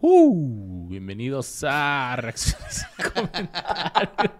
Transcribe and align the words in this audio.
Uh, 0.00 0.88
bienvenidos 0.88 1.64
a 1.68 2.16
Reacciones 2.16 2.86
y 2.98 3.02
Comentarios. 3.02 4.32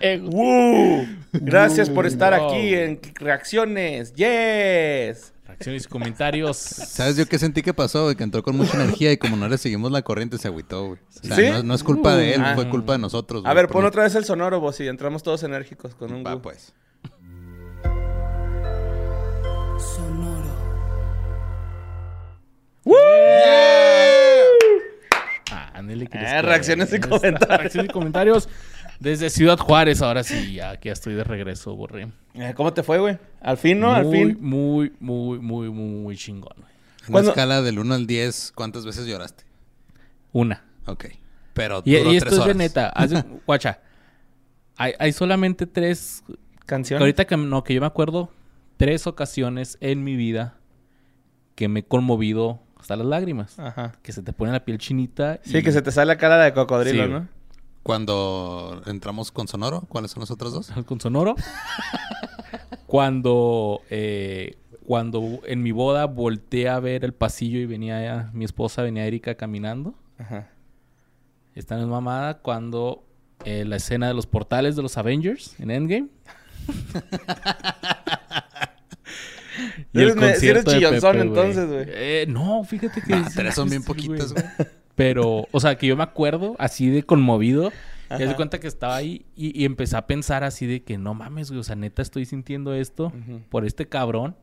Eh, 0.00 0.20
¡Woo! 0.24 1.06
Gracias 1.32 1.90
por 1.90 2.06
estar 2.06 2.38
Wow. 2.38 2.48
aquí 2.48 2.74
en 2.74 2.98
Reacciones. 3.16 4.14
¡Yes! 4.14 5.32
Reacciones 5.46 5.84
y 5.84 5.88
comentarios. 5.88 6.56
¿Sabes 6.56 7.16
yo 7.16 7.26
qué 7.26 7.38
sentí 7.38 7.60
que 7.60 7.74
pasó? 7.74 8.04
güey? 8.04 8.16
Que 8.16 8.24
entró 8.24 8.42
con 8.42 8.56
mucha 8.56 8.82
energía 8.82 9.12
y 9.12 9.18
como 9.18 9.36
no 9.36 9.48
le 9.48 9.58
seguimos 9.58 9.92
la 9.92 10.00
corriente 10.00 10.38
se 10.38 10.48
agüitó, 10.48 10.86
güey. 10.86 11.00
O 11.22 11.26
sea, 11.26 11.36
¿Sí? 11.36 11.50
no, 11.50 11.62
no 11.62 11.74
es 11.74 11.84
culpa 11.84 12.16
de 12.16 12.34
él, 12.36 12.42
Ah. 12.42 12.54
fue 12.54 12.68
culpa 12.70 12.92
de 12.92 12.98
nosotros. 13.00 13.40
A 13.44 13.52
güey, 13.52 13.56
ver, 13.56 13.68
pon 13.68 13.84
otra 13.84 14.04
vez 14.04 14.14
el 14.14 14.24
sonoro, 14.24 14.60
vos, 14.60 14.80
y 14.80 14.88
entramos 14.88 15.22
todos 15.22 15.42
enérgicos 15.42 15.94
con 15.94 16.12
un 16.14 16.24
Va, 16.24 16.40
gu. 19.84 20.42
pues. 22.84 22.94
Ah, 25.50 25.70
ándele 25.74 26.06
que 26.06 26.18
les 26.18 26.30
Eh, 26.32 26.42
reacciones 26.42 26.92
y 26.92 27.00
comentarios. 27.00 27.58
Reacciones 27.60 27.90
y 27.90 27.92
comentarios 27.92 28.48
desde 29.00 29.30
Ciudad 29.30 29.58
Juárez. 29.58 30.02
Ahora 30.02 30.22
sí, 30.24 30.54
ya 30.54 30.76
que 30.78 30.88
ya 30.88 30.92
estoy 30.92 31.14
de 31.14 31.24
regreso, 31.24 31.74
borré. 31.76 32.08
Eh, 32.34 32.52
¿Cómo 32.56 32.72
te 32.72 32.82
fue, 32.82 32.98
güey? 32.98 33.18
Al 33.40 33.56
fin, 33.56 33.80
¿no? 33.80 33.92
Al 33.94 34.04
muy, 34.04 34.16
fin. 34.18 34.38
Muy, 34.40 34.92
muy, 35.00 35.38
muy, 35.38 35.70
muy, 35.70 35.88
muy 35.88 36.16
chingón. 36.16 36.54
güey. 36.56 36.72
Una 37.06 37.12
Cuando- 37.12 37.30
escala 37.30 37.62
del 37.62 37.78
1 37.78 37.94
al 37.94 38.06
10, 38.06 38.52
¿cuántas 38.54 38.86
veces 38.86 39.06
lloraste? 39.06 39.44
Una. 40.32 40.64
Ok. 40.86 41.06
Pero 41.52 41.82
Y, 41.84 41.96
duró 41.96 42.12
y 42.12 42.16
esto 42.16 42.30
tres 42.30 42.38
es 42.38 42.38
de 42.38 42.44
horas. 42.44 42.56
neta. 42.56 42.92
guacha. 43.46 43.80
Hay, 44.76 44.94
hay 44.98 45.12
solamente 45.12 45.66
tres 45.66 46.24
que 46.26 46.34
Canción. 46.66 47.00
ahorita 47.00 47.26
que 47.26 47.36
no, 47.36 47.62
que 47.62 47.74
yo 47.74 47.80
me 47.80 47.86
acuerdo, 47.86 48.30
tres 48.76 49.06
ocasiones 49.06 49.78
en 49.80 50.04
mi 50.04 50.16
vida 50.16 50.56
que 51.54 51.68
me 51.68 51.80
he 51.80 51.84
conmovido 51.84 52.60
hasta 52.78 52.96
las 52.96 53.06
lágrimas. 53.06 53.58
Ajá. 53.58 53.92
Que 54.02 54.12
se 54.12 54.22
te 54.22 54.32
pone 54.32 54.52
la 54.52 54.64
piel 54.64 54.78
chinita. 54.78 55.40
Sí, 55.44 55.58
y- 55.58 55.62
que 55.62 55.72
se 55.72 55.82
te 55.82 55.90
sale 55.90 56.06
la 56.06 56.18
cara 56.18 56.38
de 56.38 56.52
cocodrilo, 56.52 57.04
Sí, 57.06 57.10
¿no? 57.10 57.28
Cuando 57.82 58.82
entramos 58.86 59.30
con 59.30 59.46
Sonoro, 59.46 59.82
¿cuáles 59.88 60.10
son 60.10 60.20
los 60.20 60.30
otros 60.30 60.52
dos? 60.54 60.70
con 60.86 61.00
sonoro. 61.00 61.34
cuando, 62.86 63.82
eh, 63.90 64.56
cuando 64.86 65.40
en 65.46 65.62
mi 65.62 65.70
boda 65.72 66.06
volteé 66.06 66.68
a 66.68 66.80
ver 66.80 67.04
el 67.04 67.12
pasillo 67.14 67.58
y 67.58 67.66
venía 67.66 68.30
mi 68.32 68.44
esposa, 68.44 68.82
venía 68.82 69.04
Erika 69.06 69.34
caminando. 69.34 69.94
Ajá. 70.18 70.48
Esta 71.54 71.76
no 71.76 71.82
es 71.82 71.88
mamada. 71.88 72.38
Cuando 72.38 73.04
eh, 73.44 73.64
la 73.66 73.76
escena 73.76 74.08
de 74.08 74.14
los 74.14 74.26
portales 74.26 74.76
de 74.76 74.82
los 74.82 74.96
Avengers 74.98 75.54
en 75.60 75.70
Endgame. 75.70 76.08
Eres 80.00 80.40
sí 80.40 80.48
eres 80.48 80.64
chillonzón, 80.64 81.12
Pepe, 81.12 81.26
entonces, 81.26 81.66
güey. 81.68 81.84
Eh, 81.88 82.26
no, 82.28 82.64
fíjate 82.64 83.00
que... 83.00 83.22
Tres 83.34 83.54
son 83.54 83.68
bien 83.70 83.82
sí, 83.82 83.86
poquitas, 83.88 84.32
güey. 84.32 84.44
Pero, 84.94 85.46
o 85.50 85.60
sea, 85.60 85.76
que 85.76 85.86
yo 85.86 85.96
me 85.96 86.02
acuerdo 86.02 86.54
así 86.58 86.88
de 86.88 87.02
conmovido. 87.02 87.72
Y 88.10 88.14
Ajá. 88.14 88.26
de 88.26 88.34
cuenta 88.36 88.60
que 88.60 88.66
estaba 88.68 88.94
ahí 88.96 89.24
y, 89.34 89.58
y 89.60 89.64
empecé 89.64 89.96
a 89.96 90.06
pensar 90.06 90.44
así 90.44 90.66
de 90.66 90.82
que 90.82 90.98
no 90.98 91.14
mames, 91.14 91.48
güey. 91.50 91.60
O 91.60 91.64
sea, 91.64 91.74
neta 91.74 92.02
estoy 92.02 92.26
sintiendo 92.26 92.74
esto 92.74 93.12
por 93.48 93.64
este 93.64 93.86
cabrón. 93.88 94.36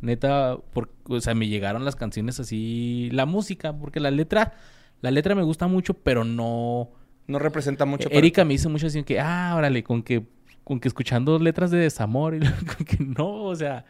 Neta, 0.00 0.56
por, 0.72 0.90
o 1.08 1.20
sea, 1.20 1.34
me 1.34 1.48
llegaron 1.48 1.84
las 1.84 1.96
canciones 1.96 2.40
así, 2.40 3.08
la 3.12 3.26
música, 3.26 3.72
porque 3.76 4.00
la 4.00 4.10
letra, 4.10 4.54
la 5.02 5.10
letra 5.10 5.34
me 5.34 5.42
gusta 5.42 5.66
mucho, 5.66 5.94
pero 5.94 6.24
no. 6.24 6.90
No 7.26 7.38
representa 7.38 7.84
mucho. 7.84 8.08
para- 8.08 8.18
Erika 8.18 8.44
me 8.44 8.54
hizo 8.54 8.70
mucho 8.70 8.86
así 8.86 9.02
que, 9.02 9.20
ah, 9.20 9.54
órale, 9.56 9.82
con 9.82 10.02
que, 10.02 10.22
con 10.64 10.78
que 10.80 10.88
escuchando 10.88 11.38
letras 11.38 11.70
de 11.70 11.78
desamor 11.78 12.34
y 12.34 12.38
con 12.76 12.86
que 12.86 12.98
no, 13.04 13.44
o 13.44 13.56
sea, 13.56 13.84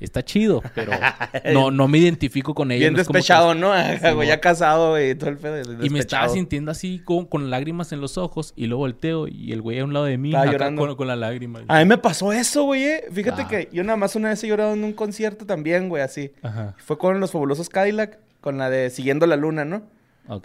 está 0.00 0.24
chido, 0.24 0.62
pero 0.74 0.92
no, 1.52 1.70
no 1.70 1.88
me 1.88 1.98
identifico 1.98 2.54
con 2.54 2.70
ella. 2.70 2.80
Bien 2.80 2.92
no 2.94 2.98
como 2.98 3.12
que- 3.12 3.18
despechado, 3.18 3.54
¿no? 3.54 3.70
Güey, 4.00 4.14
mo- 4.14 4.24
ya 4.24 4.40
casado, 4.40 4.90
güey, 4.90 5.10
y 5.10 5.14
todo 5.14 5.30
el 5.30 5.38
pedo. 5.38 5.56
y 5.60 5.66
me 5.90 5.98
estaba 6.00 6.24
despechado. 6.24 6.34
sintiendo 6.34 6.70
así 6.70 7.00
con, 7.04 7.26
con 7.26 7.50
lágrimas 7.50 7.92
en 7.92 8.00
los 8.00 8.18
ojos 8.18 8.52
y 8.56 8.66
luego 8.66 8.80
volteo 8.80 9.28
y 9.28 9.52
el 9.52 9.62
güey 9.62 9.78
a 9.80 9.84
un 9.84 9.92
lado 9.92 10.04
de 10.06 10.18
mí 10.18 10.34
acá 10.34 10.50
llorando. 10.52 10.86
con, 10.86 10.96
con 10.96 11.06
la 11.08 11.16
lágrima. 11.16 11.62
A 11.68 11.78
mí 11.78 11.84
me 11.84 11.98
pasó 11.98 12.32
eso, 12.32 12.64
güey. 12.64 12.84
eh. 12.84 13.04
Fíjate 13.12 13.42
Ah. 13.42 13.48
que 13.48 13.68
yo 13.72 13.82
nada 13.84 13.96
más 13.96 14.14
una 14.16 14.28
vez 14.30 14.42
he 14.44 14.48
llorado 14.48 14.74
en 14.74 14.84
un 14.84 14.92
concierto 14.92 15.46
también, 15.46 15.88
güey, 15.88 16.02
así. 16.02 16.32
Ajá. 16.42 16.74
Fue 16.78 16.98
con 16.98 17.18
los 17.20 17.32
fabulosos 17.32 17.68
Cadillac, 17.68 18.18
con 18.40 18.58
la 18.58 18.70
de 18.70 18.90
Siguiendo 18.90 19.26
la 19.26 19.36
Luna, 19.36 19.64
¿no? 19.64 19.82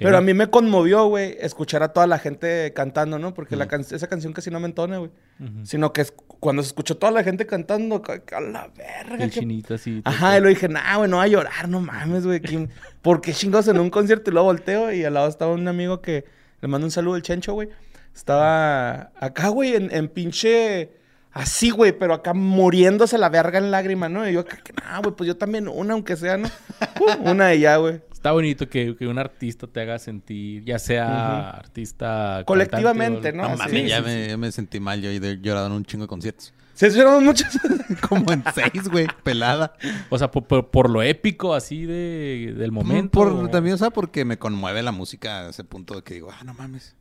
Pero 0.05 0.17
a 0.17 0.21
mí 0.21 0.33
me 0.33 0.47
conmovió, 0.47 1.05
güey, 1.07 1.35
escuchar 1.39 1.81
a 1.83 1.89
toda 1.93 2.05
la 2.07 2.19
gente 2.19 2.71
cantando, 2.73 3.17
¿no? 3.17 3.33
Porque 3.33 3.55
la 3.55 3.67
can- 3.67 3.81
esa 3.81 4.07
canción 4.07 4.31
casi 4.33 4.51
no 4.51 4.59
me 4.59 4.67
entona, 4.67 4.97
güey. 4.99 5.11
Sino 5.63 5.91
que 5.91 6.01
es- 6.01 6.13
cuando 6.39 6.61
se 6.61 6.67
escuchó 6.67 6.97
toda 6.97 7.11
la 7.11 7.23
gente 7.23 7.47
cantando, 7.47 8.01
ca- 8.01 8.19
ca- 8.19 8.37
a 8.37 8.41
la 8.41 8.67
verga. 8.67 9.23
El 9.23 9.31
qué- 9.31 9.39
chinito 9.39 9.73
así. 9.73 10.01
Ajá, 10.05 10.37
y 10.37 10.41
lo 10.41 10.49
dije, 10.49 10.69
nah, 10.69 10.97
güey, 10.97 11.09
no 11.09 11.17
va 11.17 11.23
a 11.23 11.27
llorar, 11.27 11.67
no 11.67 11.81
mames, 11.81 12.25
güey. 12.27 12.39
¿quién- 12.41 12.69
¿Por 13.01 13.21
qué 13.21 13.33
chingados 13.33 13.67
en 13.69 13.79
un 13.79 13.89
concierto 13.89 14.29
y 14.29 14.33
luego 14.33 14.47
volteo? 14.47 14.91
Y 14.93 15.03
al 15.03 15.15
lado 15.15 15.27
estaba 15.27 15.51
un 15.53 15.67
amigo 15.67 15.99
que 16.01 16.25
le 16.61 16.67
mando 16.67 16.85
un 16.85 16.91
saludo, 16.91 17.15
el 17.15 17.23
Chencho, 17.23 17.53
güey. 17.53 17.69
Estaba 18.13 19.11
acá, 19.19 19.47
güey, 19.49 19.75
en, 19.75 19.89
en 19.93 20.07
pinche. 20.07 20.91
Así, 21.33 21.69
güey, 21.71 21.93
pero 21.93 22.13
acá 22.13 22.33
muriéndose 22.33 23.17
la 23.17 23.29
verga 23.29 23.57
en 23.57 23.71
lágrima, 23.71 24.09
¿no? 24.09 24.27
Y 24.29 24.33
yo, 24.33 24.41
acá, 24.41 24.57
que, 24.63 24.73
nah, 24.73 24.99
güey, 24.99 25.15
pues 25.15 25.27
yo 25.27 25.37
también 25.37 25.67
una, 25.69 25.93
aunque 25.93 26.15
sea, 26.17 26.37
¿no? 26.37 26.47
Uh, 26.99 27.31
una 27.31 27.47
de 27.47 27.59
ya, 27.59 27.77
güey. 27.77 28.01
Está 28.21 28.33
bonito 28.33 28.69
que, 28.69 28.95
que 28.95 29.07
un 29.07 29.17
artista 29.17 29.65
te 29.65 29.81
haga 29.81 29.97
sentir, 29.97 30.63
ya 30.63 30.77
sea 30.77 31.49
artista... 31.49 32.43
Colectivamente, 32.45 33.31
cantante 33.33 33.33
¿no? 33.33 33.49
No 33.49 33.57
ya, 33.87 33.97
sí, 33.97 34.03
me, 34.03 34.27
ya 34.27 34.37
me 34.37 34.51
sentí 34.51 34.79
mal. 34.79 35.01
Yo 35.01 35.09
he 35.09 35.39
llorado 35.41 35.65
en 35.65 35.71
un 35.73 35.83
chingo 35.85 36.03
de 36.03 36.07
conciertos. 36.07 36.53
Se 36.75 36.89
hicieron 36.89 37.23
muchas. 37.25 37.57
Como 38.07 38.31
en 38.31 38.43
seis, 38.53 38.87
güey. 38.89 39.07
Pelada. 39.23 39.73
O 40.11 40.19
sea, 40.19 40.29
por, 40.29 40.45
por- 40.45 40.69
por 40.69 40.91
lo 40.91 41.01
épico 41.01 41.55
así 41.55 41.87
de, 41.87 42.53
del 42.55 42.71
momento. 42.71 43.09
Por, 43.09 43.29
o- 43.29 43.49
también, 43.49 43.73
o 43.73 43.77
sea, 43.79 43.89
porque 43.89 44.23
me 44.23 44.37
conmueve 44.37 44.83
la 44.83 44.91
música 44.91 45.47
a 45.47 45.49
ese 45.49 45.63
punto 45.63 45.95
de 45.95 46.03
que 46.03 46.13
digo, 46.13 46.29
ah, 46.31 46.43
no 46.43 46.53
mames. 46.53 46.95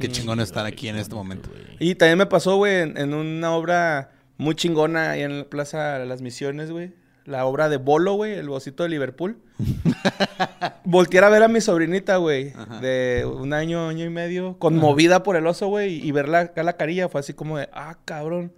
Qué 0.00 0.08
chingón 0.08 0.40
estar 0.40 0.64
aquí 0.64 0.88
en 0.88 0.96
este 0.96 1.14
momento. 1.14 1.50
Güey. 1.50 1.64
Y 1.80 1.96
también 1.96 2.16
me 2.16 2.24
pasó, 2.24 2.56
güey, 2.56 2.76
en, 2.80 2.96
en 2.96 3.12
una 3.12 3.50
obra 3.52 4.12
muy 4.38 4.54
chingona 4.54 5.10
ahí 5.10 5.20
en 5.22 5.36
la 5.40 5.44
Plaza 5.44 5.98
las 6.06 6.22
Misiones, 6.22 6.70
güey. 6.70 6.94
La 7.30 7.46
obra 7.46 7.68
de 7.68 7.76
Bolo, 7.76 8.14
güey, 8.14 8.32
el 8.32 8.48
bocito 8.48 8.82
de 8.82 8.88
Liverpool. 8.88 9.38
Voltear 10.84 11.22
a 11.22 11.28
ver 11.28 11.44
a 11.44 11.48
mi 11.48 11.60
sobrinita, 11.60 12.16
güey, 12.16 12.52
de 12.80 13.24
un 13.24 13.52
año, 13.52 13.86
año 13.86 14.04
y 14.04 14.10
medio, 14.10 14.58
conmovida 14.58 15.22
por 15.22 15.36
el 15.36 15.46
oso, 15.46 15.68
güey, 15.68 16.04
y 16.04 16.10
verla 16.10 16.40
acá 16.40 16.64
la 16.64 16.76
carilla 16.76 17.08
fue 17.08 17.20
así 17.20 17.32
como 17.32 17.56
de, 17.56 17.68
ah, 17.72 17.96
cabrón. 18.04 18.52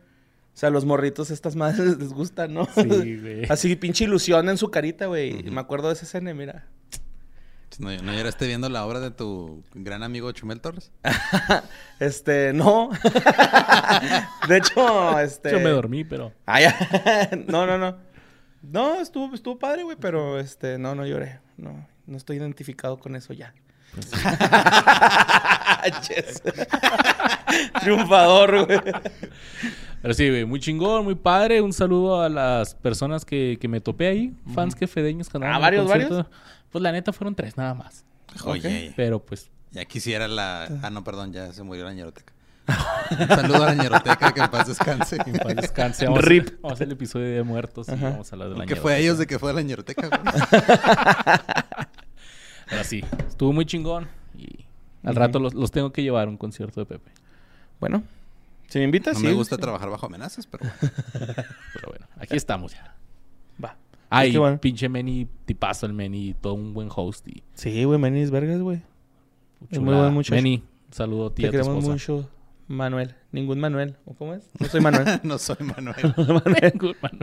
O 0.54 0.56
sea, 0.56 0.70
los 0.70 0.86
morritos, 0.86 1.30
estas 1.30 1.54
madres 1.54 1.80
les 1.98 2.14
gustan, 2.14 2.54
¿no? 2.54 2.66
Sí, 2.74 3.16
güey. 3.20 3.44
Así, 3.50 3.76
pinche 3.76 4.04
ilusión 4.04 4.48
en 4.48 4.56
su 4.56 4.70
carita, 4.70 5.04
güey. 5.04 5.42
Me 5.42 5.60
acuerdo 5.60 5.88
de 5.88 5.94
esa 5.94 6.06
escena, 6.06 6.32
mira. 6.32 6.66
¿No, 7.78 7.90
¿No 8.02 8.14
lloraste 8.14 8.46
viendo 8.46 8.70
la 8.70 8.86
obra 8.86 9.00
de 9.00 9.10
tu 9.10 9.62
gran 9.74 10.02
amigo 10.02 10.32
Chumel 10.32 10.62
Torres? 10.62 10.90
Este, 12.00 12.52
no. 12.54 12.90
de 14.48 14.56
hecho, 14.56 15.18
este. 15.20 15.52
Yo 15.52 15.60
me 15.60 15.70
dormí, 15.70 16.04
pero... 16.04 16.32
Ah, 16.46 16.60
ya. 16.60 17.30
no, 17.48 17.66
no, 17.66 17.76
no. 17.78 18.11
No, 18.62 19.00
estuvo, 19.00 19.34
estuvo 19.34 19.58
padre, 19.58 19.82
güey, 19.82 19.96
pero 20.00 20.38
este, 20.38 20.78
no, 20.78 20.94
no 20.94 21.04
lloré. 21.06 21.40
No, 21.56 21.86
no 22.06 22.16
estoy 22.16 22.36
identificado 22.36 22.98
con 22.98 23.16
eso 23.16 23.32
ya. 23.32 23.52
Ches. 26.02 26.42
Triunfador, 27.80 28.66
güey. 28.66 28.80
Pero 30.00 30.14
sí, 30.14 30.28
güey, 30.30 30.44
muy 30.44 30.60
chingón, 30.60 31.04
muy 31.04 31.14
padre. 31.14 31.60
Un 31.60 31.72
saludo 31.72 32.22
a 32.22 32.28
las 32.28 32.74
personas 32.74 33.24
que, 33.24 33.58
que 33.60 33.68
me 33.68 33.80
topé 33.80 34.06
ahí. 34.08 34.34
Fans 34.54 34.74
que 34.74 34.86
fedeños 34.86 35.28
que 35.28 35.36
andaban 35.36 35.56
Ah, 35.56 35.58
¿varios, 35.58 35.86
concierto. 35.86 36.14
varios? 36.16 36.30
Pues 36.70 36.82
la 36.82 36.92
neta 36.92 37.12
fueron 37.12 37.34
tres 37.34 37.56
nada 37.56 37.74
más. 37.74 38.04
Oye, 38.44 38.92
Pero 38.96 39.22
pues... 39.24 39.50
ya 39.72 39.84
quisiera 39.84 40.26
la... 40.26 40.64
Ah, 40.82 40.88
no, 40.90 41.04
perdón, 41.04 41.32
ya 41.32 41.52
se 41.52 41.62
murió 41.62 41.84
la 41.84 41.92
ñeroteca. 41.92 42.32
Un 42.68 43.28
saludo 43.28 43.64
a 43.64 43.74
la 43.74 43.82
ñeroteca, 43.82 44.32
que 44.32 44.40
en 44.40 44.50
paz 44.50 44.68
descanse. 44.68 45.16
en 45.26 45.32
paz 45.38 45.56
descanse. 45.56 46.06
Vamos, 46.06 46.24
Rip. 46.24 46.48
A, 46.48 46.52
vamos 46.62 46.70
a 46.70 46.74
hacer 46.74 46.86
el 46.86 46.92
episodio 46.92 47.26
de 47.26 47.42
muertos 47.42 47.88
y 47.88 47.92
Ajá. 47.92 48.10
vamos 48.10 48.32
a 48.32 48.34
hablar 48.36 48.50
de 48.50 48.56
la 48.58 48.66
¿Qué 48.66 48.76
fue 48.76 48.94
a 48.94 48.98
ellos 48.98 49.18
de 49.18 49.26
que 49.26 49.38
fue 49.38 49.50
a 49.50 49.54
la 49.54 49.62
ñeroteca, 49.62 50.08
güey? 50.08 50.20
Pero 52.68 52.84
sí, 52.84 53.04
estuvo 53.28 53.52
muy 53.52 53.66
chingón. 53.66 54.08
Y 54.36 54.64
al 55.02 55.14
rato 55.16 55.38
los, 55.38 55.54
los 55.54 55.70
tengo 55.70 55.92
que 55.92 56.02
llevar 56.02 56.26
a 56.28 56.30
un 56.30 56.36
concierto 56.36 56.80
de 56.80 56.86
Pepe. 56.86 57.10
Bueno, 57.80 58.02
si 58.68 58.78
me 58.78 58.84
invitas, 58.84 59.14
No 59.14 59.20
sí. 59.20 59.26
me 59.26 59.32
gusta 59.34 59.56
sí. 59.56 59.62
trabajar 59.62 59.90
bajo 59.90 60.06
amenazas, 60.06 60.46
pero 60.46 60.64
bueno. 60.64 60.94
Pero 61.74 61.88
bueno, 61.88 62.06
aquí 62.18 62.36
estamos 62.36 62.72
ya. 62.72 62.94
Va. 63.62 63.76
Ay, 64.08 64.36
bueno. 64.36 64.58
pinche 64.60 64.88
Meni, 64.88 65.26
tipazo 65.44 65.86
el 65.86 65.92
Meni, 65.92 66.34
todo 66.34 66.54
un 66.54 66.72
buen 66.72 66.88
host. 66.94 67.26
Y 67.28 67.42
Sí, 67.54 67.84
güey, 67.84 67.98
Menis 67.98 68.30
Vergas, 68.30 68.60
güey. 68.60 68.80
Es 69.70 69.78
muy 69.78 69.94
buen 69.94 70.14
muchacho. 70.14 70.34
Meni, 70.34 70.64
saludo 70.90 71.26
a 71.26 71.34
ti 71.34 71.42
y 71.42 71.44
Te 71.44 71.48
a 71.48 71.50
tu 71.50 71.52
queremos 71.58 71.84
esposa. 71.84 71.92
mucho, 71.92 72.30
Manuel. 72.76 73.14
Ningún 73.30 73.60
Manuel. 73.60 73.96
¿O 74.04 74.14
cómo 74.14 74.34
es? 74.34 74.44
No 74.58 74.68
soy 74.68 74.80
Manuel. 74.80 75.20
no 75.22 75.38
soy 75.38 75.56
Manuel. 75.60 75.94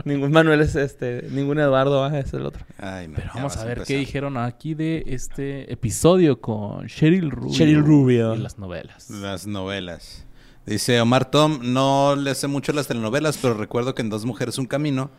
Ningún 0.04 0.30
Manuel 0.32 0.60
es 0.60 0.74
este. 0.76 1.22
Ningún 1.30 1.58
Eduardo, 1.58 2.04
ah, 2.04 2.18
es 2.18 2.32
el 2.32 2.46
otro. 2.46 2.64
Ay, 2.78 3.08
no, 3.08 3.16
Pero 3.16 3.30
vamos 3.34 3.56
a 3.56 3.64
ver 3.64 3.82
qué 3.84 3.96
dijeron 3.96 4.36
aquí 4.36 4.74
de 4.74 5.04
este 5.06 5.72
episodio 5.72 6.40
con 6.40 6.86
Cheryl 6.86 7.30
Rubio. 7.30 7.56
Cheryl 7.56 7.84
Rubio. 7.84 8.34
Y 8.34 8.38
las 8.38 8.58
novelas. 8.58 9.10
Las 9.10 9.46
novelas. 9.46 10.26
Dice 10.66 11.00
Omar 11.00 11.30
Tom, 11.30 11.60
no 11.62 12.16
le 12.16 12.34
sé 12.34 12.46
mucho 12.46 12.72
las 12.72 12.86
telenovelas, 12.86 13.38
pero 13.38 13.54
recuerdo 13.54 13.94
que 13.94 14.02
en 14.02 14.10
Dos 14.10 14.24
Mujeres 14.24 14.58
Un 14.58 14.66
Camino 14.66 15.10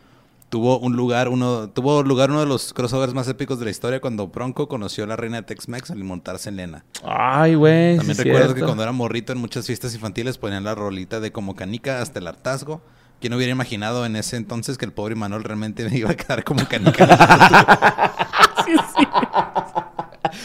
tuvo 0.52 0.78
un 0.80 0.98
lugar, 0.98 1.30
uno, 1.30 1.70
tuvo 1.70 2.04
lugar 2.04 2.30
uno 2.30 2.42
de 2.42 2.46
los 2.46 2.74
crossovers 2.74 3.14
más 3.14 3.26
épicos 3.30 3.58
de 3.58 3.66
la 3.66 3.72
historia 3.72 4.02
cuando 4.02 4.28
Bronco 4.28 4.68
conoció 4.68 5.06
a 5.06 5.08
la 5.08 5.16
reina 5.16 5.38
de 5.38 5.44
Tex-Mex 5.44 5.92
al 5.92 6.04
montarse 6.04 6.50
en 6.50 6.58
Lena. 6.58 6.84
Ay, 7.06 7.56
güey. 7.56 7.96
También 7.96 8.18
sí, 8.18 8.24
recuerdo 8.24 8.54
que 8.54 8.62
cuando 8.62 8.84
era 8.84 8.92
morrito 8.92 9.32
en 9.32 9.40
muchas 9.40 9.66
fiestas 9.66 9.96
infantiles 9.96 10.38
ponían 10.38 10.66
la 10.66 10.76
rolita 10.76 11.22
de 11.22 11.32
como 11.32 11.56
canica 11.56 12.02
hasta 12.02 12.20
el 12.20 12.28
hartazgo. 12.28 12.82
¿Quién 13.22 13.34
hubiera 13.34 13.54
imaginado 13.54 14.06
en 14.06 14.18
ese 14.18 14.36
entonces 14.36 14.78
que 14.78 14.84
el 14.84 14.92
pobre 14.92 15.16
Manuel 15.16 15.46
realmente 15.46 15.90
me 15.90 15.98
iba 15.98 16.12
a 16.12 16.16
quedar 16.16 16.44
como 16.44 16.68
canica? 16.68 17.08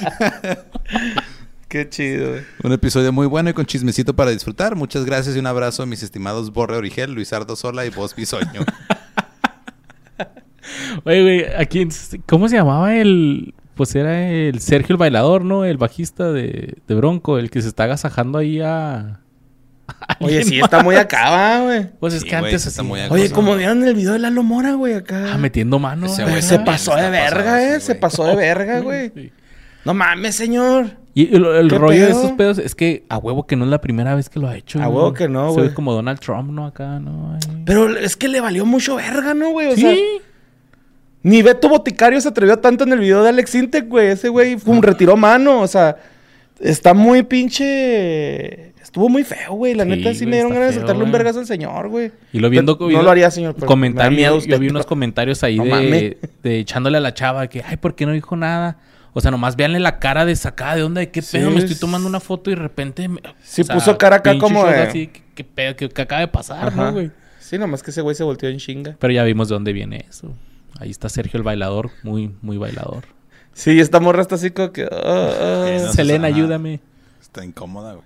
Qué 1.69 1.89
chido, 1.89 2.31
güey. 2.31 2.45
un 2.63 2.73
episodio 2.73 3.13
muy 3.13 3.27
bueno 3.27 3.51
y 3.51 3.55
con 3.55 3.67
chismecito 3.67 4.15
para 4.15 4.31
disfrutar. 4.31 4.77
Muchas 4.77 5.05
gracias 5.05 5.35
y 5.35 5.41
un 5.41 5.49
abrazo 5.49 5.83
a 5.83 5.87
mis 5.87 6.05
estimados 6.05 6.53
Borre 6.53 6.77
Origel, 6.77 7.13
Luisardo 7.13 7.57
Sola 7.57 7.85
y 7.85 7.91
Vos 7.91 8.15
Bisoño. 8.15 8.65
Oye, 11.05 11.23
güey, 11.23 11.45
aquí, 11.59 11.87
¿cómo 12.27 12.49
se 12.49 12.57
llamaba 12.57 12.95
el...? 12.97 13.55
Pues 13.75 13.95
era 13.95 14.27
el 14.31 14.61
Sergio 14.61 14.95
el 14.95 14.97
bailador, 14.99 15.45
¿no? 15.45 15.67
El 15.67 15.77
bajista 15.77 16.33
de, 16.33 16.79
de 16.89 16.95
Bronco, 16.95 17.39
el 17.39 17.51
que 17.51 17.61
se 17.61 17.69
está 17.69 17.85
agasajando 17.85 18.39
ahí 18.39 18.61
a... 18.63 19.21
a 19.87 20.17
Oye, 20.21 20.45
sí, 20.45 20.57
más. 20.61 20.65
está 20.73 20.83
muy 20.83 20.95
acá, 20.97 21.61
güey. 21.63 21.87
Pues 22.01 22.15
es 22.15 22.23
Sí, 22.23 22.29
que 22.29 22.37
antes 22.37 22.67
así, 22.67 22.83
muy 22.83 23.01
¿no? 23.01 23.05
acá. 23.07 23.15
Oye, 23.15 23.31
como 23.31 23.55
vieron 23.55 23.85
el 23.85 23.95
video 23.95 24.15
de 24.15 24.19
Lalo 24.21 24.43
Mora, 24.43 24.73
güey, 24.73 24.95
acá. 24.95 25.35
Ah, 25.35 25.37
metiendo 25.37 25.79
mano. 25.79 26.07
Ese 26.07 26.25
güey. 26.25 26.41
Se 26.41 26.59
pasó 26.61 26.97
de 26.97 27.11
verga, 27.11 27.45
pasado, 27.45 27.59
eh. 27.59 27.81
sí, 27.81 27.87
se 27.87 27.95
pasó 27.97 28.25
de 28.25 28.37
verga, 28.37 28.81
güey. 28.81 29.13
Sí. 29.15 29.31
No 29.85 29.93
mames, 29.93 30.35
señor. 30.35 30.93
Y 31.13 31.35
el, 31.35 31.45
el 31.45 31.69
¿Qué 31.69 31.79
rollo 31.79 32.01
de 32.07 32.11
estos 32.13 32.33
pedos 32.33 32.59
es 32.59 32.75
que 32.75 33.05
a 33.11 33.19
huevo 33.19 33.47
que 33.47 33.57
no 33.57 33.65
es 33.65 33.71
la 33.71 33.81
primera 33.83 34.15
vez 34.15 34.31
que 34.31 34.39
lo 34.41 34.49
ha 34.49 34.57
hecho. 34.57 34.81
A 34.83 34.87
güey. 34.87 34.97
huevo 34.97 35.13
que 35.13 35.29
no, 35.29 35.51
Se 35.51 35.57
ve 35.61 35.63
güey. 35.67 35.75
como 35.75 35.93
Donald 35.93 36.19
Trump, 36.19 36.51
¿no? 36.51 36.65
Acá, 36.67 36.99
¿no? 36.99 37.39
Pero 37.67 37.95
es 37.97 38.17
que 38.17 38.29
le 38.29 38.41
valió 38.41 38.65
mucho 38.65 38.97
verga, 38.97 39.35
¿no, 39.35 39.51
güey? 39.51 39.69
O 39.69 39.75
sí. 39.75 39.83
sea, 39.83 39.95
ni 41.29 41.43
Beto 41.43 41.69
Boticario 41.69 42.21
se 42.21 42.29
atrevió 42.29 42.59
tanto 42.59 42.85
en 42.85 42.93
el 42.93 43.01
video 43.01 43.23
de 43.23 43.31
Alex 43.31 43.55
Intec, 43.55 43.89
güey. 43.89 44.09
Ese 44.09 44.29
güey 44.29 44.57
pum, 44.57 44.81
retiró 44.81 45.17
mano. 45.17 45.61
O 45.61 45.67
sea, 45.67 45.97
está 46.61 46.95
muy 46.95 47.23
pinche. 47.25 48.69
Estuvo 48.81 49.09
muy 49.09 49.25
feo, 49.25 49.55
güey. 49.55 49.75
La 49.75 49.85
Sí, 49.85 49.91
neta 49.91 50.13
sí 50.13 50.19
güey, 50.21 50.27
me 50.31 50.37
dieron 50.37 50.53
ganas 50.53 50.69
de 50.69 50.73
feo, 50.75 50.81
soltarle 50.83 51.05
un 51.05 51.13
vergazo 51.13 51.41
al 51.41 51.47
señor, 51.47 51.89
güey. 51.89 52.13
Y 52.33 52.39
lo 52.39 52.49
viendo... 52.49 52.79
Pero 52.79 52.91
no 52.93 53.03
lo 53.03 53.11
haría, 53.11 53.31
señor, 53.31 53.57
comentarios, 53.57 54.17
miedo 54.17 54.39
yo- 54.41 54.59
vi 54.61 54.69
unos 54.69 54.87
comentarios 54.87 55.43
ahí 55.43 55.57
No 55.59 55.65
de, 55.65 56.17
echándole 56.45 56.99
a 56.99 57.01
la 57.01 57.13
chava 57.13 57.47
que, 57.49 57.63
ay, 57.67 57.77
¿por 57.77 57.95
qué 57.95 58.07
no 58.07 58.13
dijo 58.13 58.37
nada? 58.37 58.79
O 59.13 59.21
sea, 59.21 59.31
nomás 59.31 59.57
véanle 59.57 59.81
la 59.81 59.99
cara 59.99 60.25
de 60.25 60.37
sacada 60.37 60.77
de 60.77 60.83
onda 60.85 61.01
de 61.01 61.11
qué 61.11 61.23
Sí, 61.23 61.39
pedo. 61.39 61.51
Me 61.51 61.59
estoy 61.59 61.73
es- 61.73 61.81
tomando 61.81 62.09
una 62.09 62.21
foto 62.21 62.51
y 62.51 62.55
de 62.55 62.61
repente... 62.61 63.09
me- 63.09 63.21
Sí, 63.43 63.63
o 63.63 63.65
sea, 63.65 63.75
puso 63.75 63.99
cara 63.99 64.17
acá 64.17 64.39
como 64.39 64.65
de- 64.67 64.75
así, 64.83 65.07
¿qué, 65.09 65.23
qué 65.35 65.45
pedo? 65.45 65.75
¿Qué, 65.77 65.89
qué 65.89 66.03
acaba 66.03 66.21
de 66.21 66.29
pasar, 66.29 66.69
Ajá. 66.69 66.85
no, 66.87 66.93
güey? 66.93 67.11
Sí, 67.41 67.59
nomás 67.59 67.83
que 67.83 67.91
ese 67.91 68.01
güey 68.03 68.15
se 68.15 68.23
volteó 68.25 68.49
en 68.49 68.59
chinga. 68.59 68.97
Pero 68.99 69.13
ya 69.13 69.25
vimos 69.25 69.49
de 69.49 69.55
dónde 69.55 69.73
viene 69.73 70.05
eso. 70.09 70.33
Ahí 70.79 70.91
está 70.91 71.09
Sergio 71.09 71.39
el 71.39 71.43
bailador, 71.43 71.91
muy, 72.03 72.35
muy 72.43 72.59
bailador. 72.59 73.05
Sí, 73.53 73.81
esta 73.81 74.01
morra 74.01 74.23
está 74.23 74.35
así 74.35 74.51
como 74.51 74.73
que. 74.73 74.85
ah, 74.85 74.89
ah. 74.93 75.65
Sí, 75.67 75.85
no 75.85 75.91
se 75.91 75.97
Selena, 75.97 76.29
ayúdame. 76.29 76.81
Está 77.21 77.45
incómoda, 77.45 77.95
güey. 77.95 78.05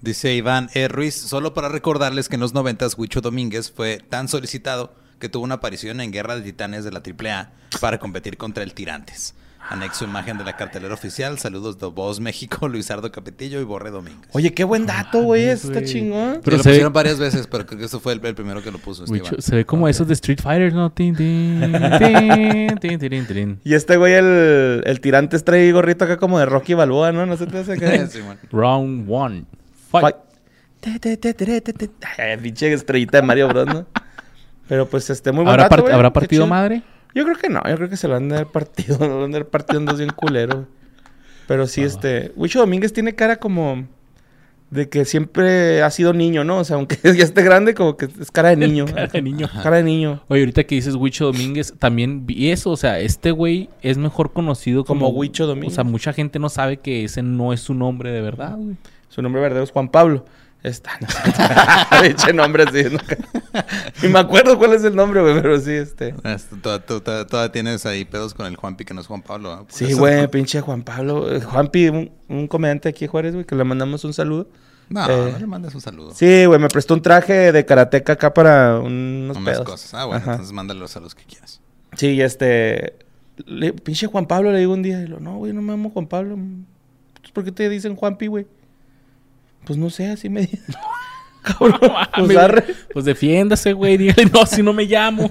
Dice 0.00 0.34
Iván 0.34 0.68
E. 0.74 0.88
Ruiz, 0.88 1.14
solo 1.14 1.54
para 1.54 1.68
recordarles 1.68 2.28
que 2.28 2.34
en 2.34 2.40
los 2.42 2.52
noventas 2.52 2.98
Huicho 2.98 3.22
Domínguez 3.22 3.70
fue 3.70 3.98
tan 3.98 4.28
solicitado 4.28 4.94
que 5.18 5.30
tuvo 5.30 5.44
una 5.44 5.54
aparición 5.54 6.00
en 6.00 6.12
Guerra 6.12 6.36
de 6.36 6.42
Titanes 6.42 6.84
de 6.84 6.92
la 6.92 7.00
AAA 7.00 7.52
para 7.80 7.98
competir 7.98 8.36
contra 8.36 8.62
el 8.62 8.74
Tirantes. 8.74 9.34
Anexo 9.70 10.04
imagen 10.04 10.36
de 10.38 10.44
la 10.44 10.56
cartelera 10.56 10.92
oficial. 10.94 11.38
Saludos 11.38 11.78
de 11.78 11.86
Voz 11.86 12.20
México, 12.20 12.68
Luisardo 12.68 13.10
Capetillo 13.10 13.60
y 13.60 13.64
Borre 13.64 13.90
Domínguez. 13.90 14.28
Oye, 14.32 14.52
qué 14.52 14.62
buen 14.64 14.84
dato, 14.86 15.22
güey. 15.22 15.44
Eso 15.44 15.68
está 15.72 15.82
chingón. 15.84 16.40
pero 16.44 16.58
lo 16.58 16.62
se 16.62 16.68
ve- 16.68 16.74
pusieron 16.74 16.92
varias 16.92 17.18
veces, 17.18 17.46
pero 17.46 17.64
creo 17.66 17.78
que 17.78 17.86
eso 17.86 17.98
fue 17.98 18.12
el, 18.12 18.24
el 18.24 18.34
primero 18.34 18.62
que 18.62 18.70
lo 18.70 18.78
puso. 18.78 19.04
Mucho- 19.06 19.40
se 19.40 19.56
ve 19.56 19.64
como 19.64 19.88
esos 19.88 20.06
de 20.06 20.14
Street 20.14 20.40
Fighter, 20.42 20.72
¿no? 20.74 20.90
Tin, 20.92 21.16
tin, 21.16 21.60
tin, 21.98 22.98
tin, 22.98 22.98
tin, 23.10 23.26
tin. 23.26 23.60
Y 23.64 23.74
este 23.74 23.96
güey, 23.96 24.12
el, 24.14 24.82
el 24.84 25.00
tirante 25.00 25.38
trae 25.40 25.72
gorrito 25.72 26.04
acá 26.04 26.18
como 26.18 26.38
de 26.38 26.46
Rocky 26.46 26.74
Balboa, 26.74 27.10
¿no? 27.12 27.24
No 27.26 27.36
sé 27.36 27.46
te 27.46 27.58
hace. 27.58 27.74
Sí, 28.10 28.18
man. 28.20 28.38
Round 28.52 29.06
one. 29.10 29.44
Fight. 29.90 30.16
Fight. 30.82 32.40
Pinche 32.42 32.72
estrellita 32.72 33.18
de 33.20 33.26
Mario 33.26 33.48
Bros, 33.48 33.66
¿no? 33.66 33.86
Pero 34.68 34.88
pues 34.88 35.08
este, 35.10 35.32
muy 35.32 35.44
buen 35.44 35.52
¿Habrá, 35.52 35.64
dato, 35.64 35.76
part- 35.76 35.80
güey. 35.82 35.94
¿habrá 35.94 36.08
Qué 36.10 36.14
partido 36.20 36.46
madre? 36.46 36.82
Yo 37.14 37.24
creo 37.24 37.36
que 37.36 37.48
no. 37.48 37.62
Yo 37.68 37.76
creo 37.76 37.88
que 37.88 37.96
se 37.96 38.08
lo 38.08 38.16
han 38.16 38.28
de 38.28 38.44
partido. 38.46 38.98
Lo 39.06 39.24
han 39.24 39.30
de 39.32 39.44
partido 39.44 39.78
en 39.80 39.86
dos 39.86 39.98
bien 39.98 40.10
culero. 40.14 40.66
Pero 41.46 41.66
sí, 41.66 41.82
Ah. 41.82 41.86
este... 41.86 42.32
Huicho 42.36 42.60
Domínguez 42.60 42.92
tiene 42.92 43.14
cara 43.14 43.36
como... 43.36 43.86
De 44.70 44.88
que 44.88 45.04
siempre 45.04 45.82
ha 45.82 45.90
sido 45.90 46.12
niño, 46.12 46.42
¿no? 46.42 46.58
O 46.58 46.64
sea, 46.64 46.76
aunque 46.76 46.96
ya 47.04 47.22
esté 47.22 47.42
grande, 47.42 47.74
como 47.74 47.96
que 47.96 48.06
es 48.06 48.30
cara 48.32 48.48
de 48.48 48.56
niño. 48.56 48.86
Cara 48.92 49.06
de 49.06 49.22
niño. 49.22 49.48
Cara 49.62 49.76
de 49.76 49.82
niño. 49.84 50.24
Oye, 50.26 50.40
ahorita 50.40 50.64
que 50.64 50.74
dices 50.74 50.96
Huicho 50.96 51.26
Domínguez, 51.26 51.74
también 51.78 52.26
vi 52.26 52.50
eso. 52.50 52.70
O 52.70 52.76
sea, 52.76 52.98
este 52.98 53.30
güey 53.30 53.68
es 53.82 53.98
mejor 53.98 54.32
conocido 54.32 54.84
como... 54.84 55.06
Como 55.06 55.18
Huicho 55.18 55.46
Domínguez. 55.46 55.72
O 55.72 55.74
sea, 55.76 55.84
mucha 55.84 56.12
gente 56.12 56.40
no 56.40 56.48
sabe 56.48 56.78
que 56.78 57.04
ese 57.04 57.22
no 57.22 57.52
es 57.52 57.60
su 57.60 57.74
nombre 57.74 58.10
de 58.10 58.20
verdad, 58.22 58.56
güey. 58.56 58.76
Su 59.08 59.22
nombre 59.22 59.40
verdadero 59.40 59.62
es 59.64 59.70
Juan 59.70 59.88
Pablo. 59.90 60.24
Está, 60.64 60.92
no. 60.98 61.06
Pinche 62.02 62.32
nombre 62.32 62.64
así. 62.64 62.84
Ni 64.02 64.08
me 64.08 64.18
acuerdo 64.18 64.56
cuál 64.58 64.72
es 64.72 64.82
el 64.82 64.96
nombre, 64.96 65.20
güey, 65.20 65.34
pero 65.40 65.60
sí, 65.60 65.72
este. 65.72 66.14
Esto, 66.24 66.56
Toda, 66.62 66.78
toda- 66.80 67.26
toda 67.26 67.52
tienes 67.52 67.84
ahí 67.84 68.06
pedos 68.06 68.32
con 68.32 68.46
el 68.46 68.56
Juanpi 68.56 68.86
que 68.86 68.94
no 68.94 69.02
es 69.02 69.06
Juan 69.06 69.20
Pablo. 69.20 69.52
¿ah? 69.52 69.64
Sí, 69.68 69.92
güey, 69.92 70.26
pinche 70.28 70.62
Juan 70.62 70.82
Pablo. 70.82 71.30
Eh, 71.30 71.42
Juanpi, 71.42 71.88
un, 72.28 72.48
comediante 72.48 72.88
aquí 72.88 73.06
Juárez, 73.06 73.34
güey, 73.34 73.44
que 73.44 73.54
le 73.54 73.62
mandamos 73.64 74.04
un 74.04 74.14
saludo. 74.14 74.48
No, 74.88 75.06
Eh, 75.08 75.32
no 75.32 75.38
le 75.38 75.46
mandes 75.46 75.74
un 75.74 75.82
saludo. 75.82 76.14
Sí, 76.14 76.46
güey, 76.46 76.58
me 76.58 76.68
prestó 76.68 76.94
un 76.94 77.02
traje 77.02 77.52
de 77.52 77.66
karateca 77.66 78.14
acá 78.14 78.32
para 78.32 78.78
unos 78.80 79.36
pedos. 79.38 79.66
cosas. 79.66 79.92
Ah, 79.92 80.06
bueno, 80.06 80.22
entonces 80.24 80.52
mándalos 80.52 80.96
a 80.96 81.00
los 81.00 81.14
que 81.14 81.24
quieras. 81.24 81.60
Sí, 81.96 82.20
este. 82.22 82.96
pinche 83.84 84.06
Juan 84.06 84.24
Pablo 84.26 84.50
le 84.50 84.60
digo 84.60 84.72
un 84.72 84.82
día, 84.82 84.98
no, 85.20 85.36
güey, 85.36 85.52
no 85.52 85.60
me 85.60 85.72
llamo 85.72 85.90
Juan 85.90 86.06
Pablo. 86.06 86.38
Pues, 87.20 87.32
¿Por 87.32 87.44
qué 87.44 87.52
te 87.52 87.68
dicen 87.68 87.96
Juanpi, 87.96 88.28
güey? 88.28 88.46
Pues 89.64 89.78
no 89.78 89.90
sé, 89.90 90.08
así 90.08 90.28
me 90.28 90.42
dicen. 90.42 90.60
Cabrón, 91.42 91.78
pues 92.16 92.36
arre. 92.38 92.64
Pues 92.92 93.04
defiéndase, 93.04 93.74
güey. 93.74 93.98
Dígale, 93.98 94.30
no, 94.32 94.46
si 94.46 94.62
no 94.62 94.72
me 94.72 94.84
llamo. 94.84 95.30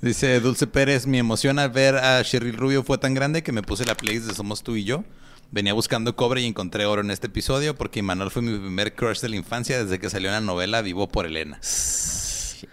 Dice 0.00 0.40
Dulce 0.40 0.66
Pérez, 0.66 1.06
mi 1.06 1.18
emoción 1.18 1.58
al 1.58 1.70
ver 1.70 1.96
a 1.96 2.22
Cheryl 2.22 2.56
Rubio 2.56 2.82
fue 2.82 2.98
tan 2.98 3.14
grande 3.14 3.42
que 3.42 3.52
me 3.52 3.62
puse 3.62 3.84
la 3.84 3.94
playlist 3.94 4.26
de 4.26 4.34
Somos 4.34 4.62
tú 4.62 4.76
y 4.76 4.84
yo. 4.84 5.04
Venía 5.50 5.72
buscando 5.72 6.16
cobre 6.16 6.40
y 6.40 6.46
encontré 6.46 6.84
oro 6.86 7.02
en 7.02 7.10
este 7.10 7.28
episodio 7.28 7.74
porque 7.74 8.02
Manuel 8.02 8.30
fue 8.30 8.42
mi 8.42 8.58
primer 8.58 8.94
crush 8.94 9.20
de 9.20 9.28
la 9.28 9.36
infancia 9.36 9.82
desde 9.82 9.98
que 9.98 10.10
salió 10.10 10.28
en 10.28 10.34
la 10.34 10.40
novela 10.40 10.82
Vivo 10.82 11.08
por 11.08 11.26
Elena. 11.26 11.58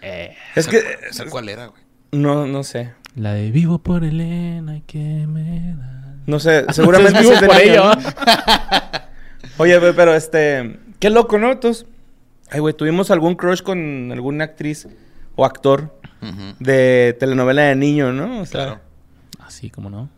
Eh, 0.00 0.36
Es 0.54 0.66
que. 0.66 0.82
¿Esa 1.08 1.26
cuál 1.26 1.48
era, 1.48 1.66
güey? 1.66 1.82
No, 2.12 2.46
no 2.46 2.62
sé. 2.64 2.92
la 3.16 3.34
de 3.34 3.50
vivo 3.50 3.78
por 3.78 4.04
Elena 4.04 4.80
que 4.86 4.98
me 5.26 5.74
da. 5.76 6.16
No 6.26 6.38
sé, 6.40 6.64
seguramente 6.72 7.18
Entonces, 7.20 7.38
sí 7.40 7.44
vivo 7.46 7.52
es 7.52 7.58
por 7.58 7.70
ella, 7.70 7.94
¿no? 7.94 9.02
Oye, 9.62 9.78
güey, 9.78 9.92
pero 9.94 10.12
este. 10.12 10.80
Qué 10.98 11.08
loco, 11.08 11.38
¿no? 11.38 11.52
Entonces. 11.52 11.86
Ay, 12.50 12.58
güey, 12.58 12.74
tuvimos 12.74 13.12
algún 13.12 13.36
crush 13.36 13.62
con 13.62 14.10
alguna 14.10 14.42
actriz 14.42 14.88
o 15.36 15.44
actor 15.44 15.96
de 16.58 17.16
telenovela 17.20 17.62
de 17.62 17.76
niño, 17.76 18.12
¿no? 18.12 18.40
O 18.40 18.44
sea. 18.44 18.64
Claro. 18.64 18.80
Así 19.38 19.70
como 19.70 19.88
no. 19.88 20.08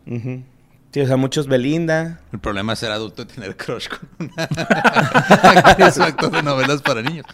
Sí, 0.91 0.99
o 0.99 1.05
sea, 1.05 1.15
muchos 1.15 1.45
Belinda. 1.45 2.21
El 2.33 2.39
problema 2.39 2.73
es 2.73 2.79
ser 2.79 2.91
adulto 2.91 3.21
y 3.21 3.25
tener 3.25 3.55
crush 3.55 3.87
con 3.87 4.09
una 4.17 4.43
actriz 5.63 5.99
o 5.99 6.03
actor 6.03 6.31
de 6.31 6.41
novelas 6.41 6.81
para 6.81 7.03
niños. 7.03 7.27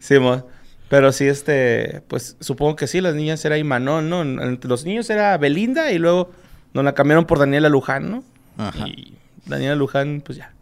Sí, 0.00 0.18
mo. 0.18 0.48
Pero 0.88 1.12
sí, 1.12 1.28
este. 1.28 2.02
Pues 2.08 2.36
supongo 2.40 2.74
que 2.74 2.88
sí, 2.88 3.00
las 3.00 3.14
niñas 3.14 3.44
era 3.44 3.58
Imanol, 3.58 4.08
¿no? 4.08 4.22
Entre 4.22 4.68
los 4.68 4.84
niños 4.84 5.08
era 5.08 5.38
Belinda 5.38 5.92
y 5.92 5.98
luego 5.98 6.32
nos 6.72 6.84
la 6.84 6.94
cambiaron 6.94 7.26
por 7.26 7.38
Daniela 7.38 7.68
Luján, 7.68 8.10
¿no? 8.10 8.24
Ajá. 8.58 8.88
Y 8.88 9.16
Daniela 9.46 9.76
Luján, 9.76 10.20
pues 10.20 10.36
ya. 10.38 10.53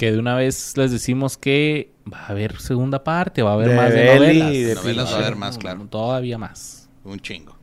Que 0.00 0.12
de 0.12 0.18
una 0.18 0.34
vez 0.34 0.78
les 0.78 0.90
decimos 0.90 1.36
que 1.36 1.92
va 2.10 2.20
a 2.20 2.28
haber 2.28 2.58
segunda 2.58 3.04
parte, 3.04 3.42
va 3.42 3.50
a 3.50 3.52
haber 3.52 3.68
De 3.68 3.76
más 3.76 3.92
de 3.92 4.14
novelas. 4.14 4.54
y 4.54 4.62
de 4.62 4.74
Novelas 4.74 5.12
va 5.12 5.16
a 5.16 5.18
haber 5.18 5.36
más, 5.36 5.58
claro. 5.58 5.86
Todavía 5.90 6.38
más. 6.38 6.88
Un 7.04 7.20
chingo. 7.20 7.54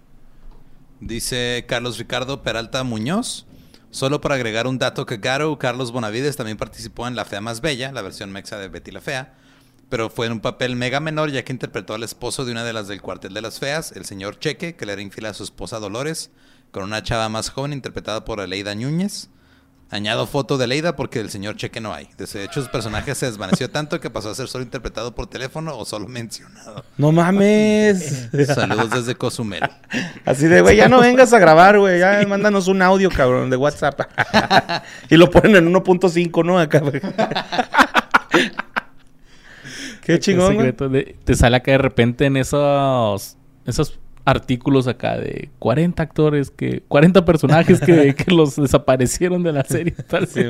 Dice 0.99 1.65
Carlos 1.67 1.97
Ricardo 1.97 2.43
Peralta 2.43 2.83
Muñoz. 2.83 3.47
Solo 3.89 4.21
para 4.21 4.35
agregar 4.35 4.67
un 4.67 4.77
dato 4.77 5.07
que 5.07 5.17
Garo 5.17 5.57
Carlos 5.57 5.91
Bonavides 5.91 6.35
también 6.35 6.59
participó 6.59 7.07
en 7.07 7.15
La 7.15 7.25
Fea 7.25 7.41
Más 7.41 7.59
Bella, 7.59 7.91
la 7.91 8.03
versión 8.03 8.31
mexa 8.31 8.59
de 8.59 8.67
Betty 8.67 8.91
la 8.91 9.01
Fea, 9.01 9.33
pero 9.89 10.11
fue 10.11 10.27
en 10.27 10.33
un 10.33 10.39
papel 10.39 10.75
mega 10.75 10.99
menor 10.99 11.31
ya 11.31 11.43
que 11.43 11.53
interpretó 11.53 11.95
al 11.95 12.03
esposo 12.03 12.45
de 12.45 12.51
una 12.51 12.63
de 12.63 12.73
las 12.73 12.87
del 12.87 13.01
cuartel 13.01 13.33
de 13.33 13.41
las 13.41 13.57
feas, 13.57 13.93
el 13.93 14.05
señor 14.05 14.37
Cheque, 14.37 14.75
que 14.75 14.85
le 14.85 14.93
era 14.93 15.01
infiel 15.01 15.25
a 15.25 15.33
su 15.33 15.43
esposa 15.43 15.79
Dolores, 15.79 16.29
con 16.69 16.83
una 16.83 17.01
chava 17.01 17.29
más 17.29 17.49
joven 17.49 17.73
interpretada 17.73 18.25
por 18.25 18.41
Aleida 18.41 18.75
Núñez. 18.75 19.31
Añado 19.89 20.27
foto 20.27 20.57
de 20.57 20.67
Leida 20.67 20.97
porque 20.97 21.19
del 21.19 21.29
señor 21.29 21.55
Cheque 21.55 21.79
no 21.79 21.93
hay. 21.93 22.09
De 22.17 22.25
hecho, 22.43 22.61
su 22.61 22.69
personaje 22.69 23.15
se 23.15 23.25
desvaneció 23.25 23.69
tanto 23.69 24.01
que 24.01 24.09
pasó 24.09 24.29
a 24.29 24.35
ser 24.35 24.49
solo 24.49 24.65
interpretado 24.65 25.15
por 25.15 25.27
teléfono 25.27 25.77
o 25.77 25.85
solo 25.85 26.09
mencionado. 26.09 26.83
No 26.97 27.13
mames. 27.13 28.27
Saludos 28.53 28.89
desde 28.89 29.15
Cozumel. 29.15 29.61
Así 30.25 30.47
de, 30.47 30.59
güey, 30.59 30.75
ya 30.75 30.89
no 30.89 30.99
vengas 30.99 31.31
a 31.31 31.39
grabar, 31.39 31.79
güey. 31.79 31.99
Ya 31.99 32.21
mándanos 32.27 32.67
un 32.67 32.81
audio, 32.81 33.09
cabrón, 33.09 33.49
de 33.49 33.55
WhatsApp. 33.55 34.01
y 35.09 35.15
lo 35.15 35.31
ponen 35.31 35.55
en 35.55 35.73
1.5, 35.73 36.45
¿no? 36.45 36.59
Acá, 36.59 36.79
güey. 36.79 36.99
Qué 40.01 40.19
chingón, 40.19 40.55
güey. 40.55 40.73
te 41.23 41.33
sale 41.35 41.55
acá 41.55 41.71
de 41.71 41.77
repente 41.77 42.25
en 42.25 42.35
esos, 42.35 43.37
esos 43.65 43.99
artículos 44.27 44.87
acá 44.87 45.17
de 45.17 45.49
40 45.59 46.03
actores 46.03 46.51
que 46.51 46.83
40 46.89 47.23
personajes 47.23 47.79
que, 47.79 48.13
que 48.17 48.29
los 48.31 48.57
desaparecieron 48.57 49.41
de 49.41 49.53
la 49.53 49.63
serie. 49.63 49.93
tal. 49.93 50.27
Sí. 50.27 50.43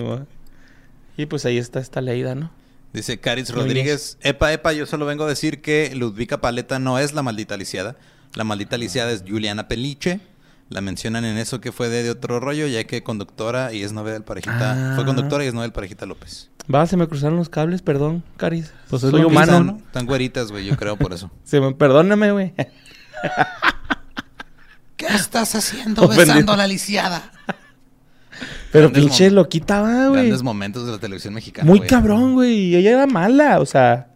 Y 1.15 1.27
pues 1.27 1.46
ahí 1.46 1.60
está 1.60 1.79
esta 1.79 2.01
leída, 2.01 2.34
¿no? 2.34 2.50
Dice 2.91 3.19
Caris. 3.19 3.53
Rodríguez, 3.53 4.17
epa, 4.22 4.51
epa, 4.51 4.74
yo 4.74 4.88
solo 4.88 5.05
vengo 5.05 5.25
a 5.25 5.27
decir 5.27 5.62
que 5.62 5.93
Ludvika 5.93 6.41
Paleta 6.41 6.79
no 6.79 6.98
es 6.98 7.13
la 7.13 7.22
maldita 7.22 7.55
lisiada. 7.55 7.96
La 8.34 8.43
maldita 8.43 8.77
lisiada 8.77 9.12
es 9.12 9.24
Juliana 9.27 9.67
Peliche. 9.67 10.22
La 10.69 10.81
mencionan 10.81 11.24
en 11.24 11.38
eso 11.38 11.62
que 11.62 11.72
fue 11.72 11.88
de, 11.88 12.01
de 12.01 12.10
otro 12.10 12.39
rollo, 12.39 12.65
ya 12.65 12.84
que 12.86 13.03
conductora 13.03 13.74
y 13.74 13.84
es 13.84 13.93
novia 13.93 14.13
del 14.13 14.24
parejita. 14.24 14.93
Ah. 14.93 14.96
Fue 14.96 15.05
conductora 15.05 15.46
y 15.46 15.48
es 15.48 15.53
novia 15.53 15.63
del 15.63 15.72
parejita 15.72 16.07
López. 16.07 16.50
Va, 16.74 16.86
se 16.88 16.98
me 16.98 17.07
cruzaron 17.07 17.38
los 17.38 17.48
cables, 17.48 17.84
perdón, 17.84 18.24
Caris. 18.38 18.74
Pues 18.89 19.03
es 19.03 19.12
Soy 19.12 19.22
lo 19.22 19.27
que 19.27 19.34
humano, 19.34 19.51
dicen, 19.51 19.67
¿no? 19.67 19.77
Están 19.77 20.05
güeritas, 20.07 20.51
güey, 20.51 20.65
yo 20.65 20.75
creo 20.75 20.98
por 20.98 21.13
eso. 21.13 21.29
Se 21.43 21.62
me, 21.62 21.74
perdóname, 21.74 22.31
güey. 22.31 22.53
¿Qué 24.95 25.05
estás 25.07 25.53
haciendo 25.55 26.03
Ofendido. 26.03 26.25
besando 26.27 26.53
a 26.53 26.57
la 26.57 26.67
lisiada? 26.67 27.31
Pero 28.71 28.89
Grandes 28.89 29.03
pinche 29.03 29.31
lo 29.31 29.47
quitaba, 29.47 30.07
güey. 30.07 30.21
Grandes 30.24 30.43
momentos 30.43 30.86
de 30.86 30.91
la 30.93 30.97
televisión 30.97 31.33
mexicana. 31.33 31.65
Muy 31.67 31.81
cabrón, 31.81 32.33
güey. 32.33 32.53
Y 32.55 32.75
ella 32.75 32.91
era 32.91 33.07
mala, 33.07 33.59
o 33.59 33.65
sea. 33.65 34.07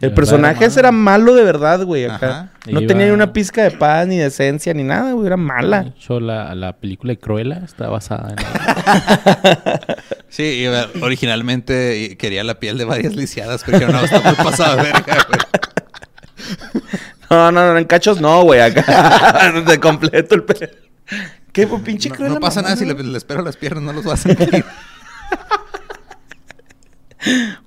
De 0.00 0.06
El 0.06 0.14
personaje 0.14 0.56
era 0.60 0.66
ese 0.68 0.80
era 0.80 0.92
malo 0.92 1.34
de 1.34 1.44
verdad, 1.44 1.84
güey. 1.84 2.06
Acá. 2.06 2.52
No 2.66 2.80
Iba- 2.80 2.88
tenía 2.88 3.06
ni 3.06 3.12
una 3.12 3.34
pizca 3.34 3.62
de 3.62 3.70
paz, 3.72 4.06
ni 4.06 4.16
de 4.16 4.26
esencia, 4.26 4.72
ni 4.72 4.82
nada, 4.82 5.12
güey. 5.12 5.26
Era 5.26 5.36
De 5.36 5.42
mala. 5.42 5.82
hecho, 5.94 6.20
la, 6.20 6.54
la 6.54 6.72
película 6.74 7.12
de 7.12 7.18
Cruella 7.18 7.60
está 7.64 7.88
basada 7.88 8.30
en... 8.30 8.36
Sí, 10.30 10.66
ver, 10.70 10.88
originalmente 11.02 12.16
quería 12.18 12.44
la 12.44 12.58
piel 12.60 12.78
de 12.78 12.84
varias 12.84 13.14
lisiadas, 13.14 13.62
pero 13.66 13.78
dijeron, 13.78 14.00
no, 14.00 14.04
está 14.06 14.20
muy 14.20 14.34
de 14.76 14.82
verga, 14.84 15.26
güey. 15.28 15.40
No, 17.30 17.52
no, 17.52 17.72
no, 17.72 17.78
en 17.78 17.84
cachos 17.84 18.20
no, 18.20 18.42
güey. 18.42 18.60
Acá. 18.60 19.52
de 19.66 19.80
completo 19.80 20.34
el 20.34 20.42
pe... 20.42 20.70
¿Qué, 21.52 21.66
pues, 21.66 21.82
pinche 21.82 22.08
No, 22.08 22.16
cruel 22.16 22.34
no 22.34 22.40
pasa 22.40 22.62
nada 22.62 22.76
si 22.76 22.84
le, 22.84 22.94
le 22.94 23.18
espero 23.18 23.42
las 23.42 23.56
piernas, 23.56 23.82
no 23.82 23.92
los 23.92 24.06
va 24.06 24.14
a 24.14 24.16
sentir. 24.16 24.64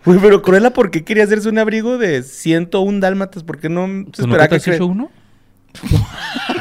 Güey, 0.05 0.19
pero 0.19 0.41
Cruella, 0.41 0.71
¿por 0.71 0.89
qué 0.91 1.03
quería 1.03 1.23
hacerse 1.23 1.47
un 1.47 1.59
abrigo 1.59 1.97
de 1.97 2.23
101 2.23 2.99
dálmatas? 2.99 3.43
¿Por 3.43 3.59
qué 3.59 3.69
no 3.69 3.85
se 3.87 4.11
¿Tú 4.11 4.21
esperaba 4.23 4.47
que 4.47 4.55
has 4.55 4.67
hecho 4.67 4.87
uno? 4.87 5.11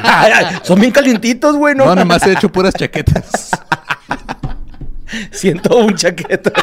Ay, 0.03 0.31
ay, 0.33 0.57
Son 0.63 0.79
bien 0.79 0.91
calientitos, 0.91 1.55
güey, 1.55 1.75
¿no? 1.75 1.85
No, 1.85 1.95
nomás 1.95 2.25
he 2.25 2.33
hecho 2.33 2.49
puras 2.49 2.73
chaquetas. 2.73 3.51
101 5.31 5.95
chaquetas. 5.95 6.53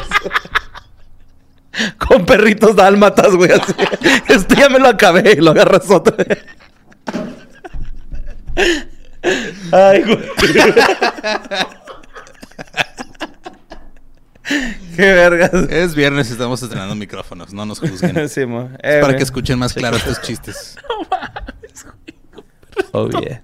Con 1.97 2.25
perritos 2.25 2.75
dálmatas, 2.75 3.33
güey, 3.35 3.51
así. 3.51 3.73
Este 4.27 4.55
ya 4.55 4.69
me 4.69 4.79
lo 4.79 4.87
acabé 4.89 5.33
y 5.33 5.41
lo 5.41 5.51
agarras 5.51 5.89
otra 5.89 6.15
vez. 6.17 6.39
Ay, 9.71 10.03
güey. 10.03 10.19
Qué 14.95 15.13
vergas. 15.13 15.53
Es 15.69 15.95
viernes 15.95 16.29
y 16.29 16.33
estamos 16.33 16.61
estrenando 16.61 16.95
micrófonos, 16.95 17.53
no 17.53 17.65
nos 17.65 17.79
juzguen. 17.79 18.27
Sí, 18.29 18.45
mo. 18.45 18.69
Es 18.81 18.97
Eh, 18.97 18.99
para 18.99 19.05
güey. 19.07 19.17
que 19.17 19.23
escuchen 19.23 19.57
más 19.59 19.73
claro 19.73 19.97
estos 19.97 20.21
chistes. 20.21 20.75
Oh, 22.93 23.07
yeah. 23.21 23.41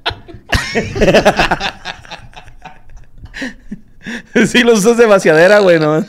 sí, 4.46 4.64
los 4.64 4.80
usas 4.80 4.98
de 4.98 5.06
vaciadera, 5.06 5.60
güey, 5.60 5.80
¿no? 5.80 6.04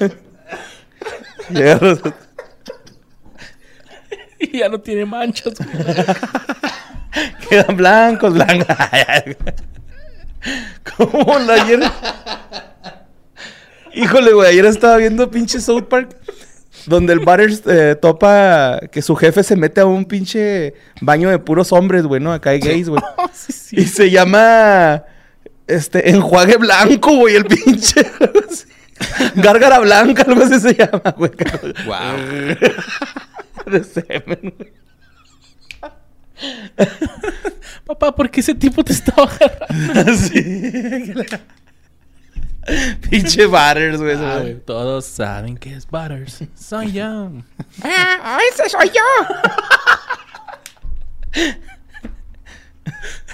Y 4.39 4.59
ya 4.59 4.69
no 4.69 4.81
tiene 4.81 5.05
manchas. 5.05 5.55
Quedan 7.49 7.77
blancos, 7.77 8.35
blancos. 8.35 8.77
¿Cómo 10.97 11.39
la 11.41 11.55
ayer? 11.55 11.81
Híjole, 13.95 14.33
güey, 14.33 14.51
ayer 14.51 14.67
estaba 14.67 14.97
viendo 14.97 15.31
pinche 15.31 15.61
South 15.61 15.85
Park. 15.89 16.17
Donde 16.87 17.13
el 17.13 17.19
Butters 17.19 17.63
eh, 17.67 17.97
topa 18.01 18.81
que 18.91 19.03
su 19.03 19.15
jefe 19.17 19.43
se 19.43 19.57
mete 19.57 19.81
a 19.81 19.87
un 19.87 20.07
pinche 20.07 20.75
baño 21.01 21.29
de 21.29 21.39
puros 21.39 21.73
hombres, 21.73 22.05
güey, 22.05 22.21
¿no? 22.21 22.33
Acá 22.33 22.51
hay 22.51 22.61
gays, 22.61 22.89
güey. 22.89 23.03
Sí, 23.33 23.53
sí. 23.53 23.77
Y 23.81 23.85
se 23.87 24.11
llama. 24.11 25.05
Este, 25.67 26.11
enjuague 26.11 26.57
blanco, 26.57 27.15
güey, 27.17 27.37
el 27.37 27.45
pinche. 27.45 28.01
Gárgara 29.37 29.79
blanca, 29.81 30.23
algo 30.23 30.43
así 30.43 30.61
se 30.61 30.75
llama, 30.75 31.15
güey. 31.17 31.31
Wow. 31.87 32.17
De 33.73 33.85
semen, 33.85 34.55
güey. 34.57 34.73
Papá, 37.85 38.15
¿por 38.15 38.31
qué 38.31 38.41
ese 38.41 38.55
tipo 38.55 38.85
te 38.85 38.93
estaba 38.93 39.25
agarrando? 39.25 40.13
Así. 40.13 41.13
Pinche 43.11 43.47
Butters, 43.47 43.99
güey. 44.01 44.17
Ah, 44.17 44.39
güey, 44.41 44.61
Todos 44.61 45.07
saben 45.07 45.57
que 45.57 45.75
es 45.75 45.87
Butters. 45.87 46.45
Soy 46.55 46.93
yo. 46.93 47.33
¡Ah, 47.83 48.39
ese 48.53 48.69
soy 48.69 48.91
yo! 48.91 49.03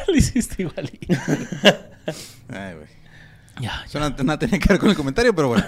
Lo 0.07 0.15
hiciste 0.15 0.63
igualito. 0.63 1.15
Ay, 2.49 2.75
güey. 2.75 2.94
Ya, 3.61 3.85
Eso 3.87 4.01
no, 4.01 4.11
no 4.11 4.39
tenía 4.39 4.59
que 4.59 4.69
ver 4.69 4.79
con 4.79 4.91
el 4.91 4.97
comentario, 4.97 5.35
pero 5.35 5.49
bueno. 5.49 5.65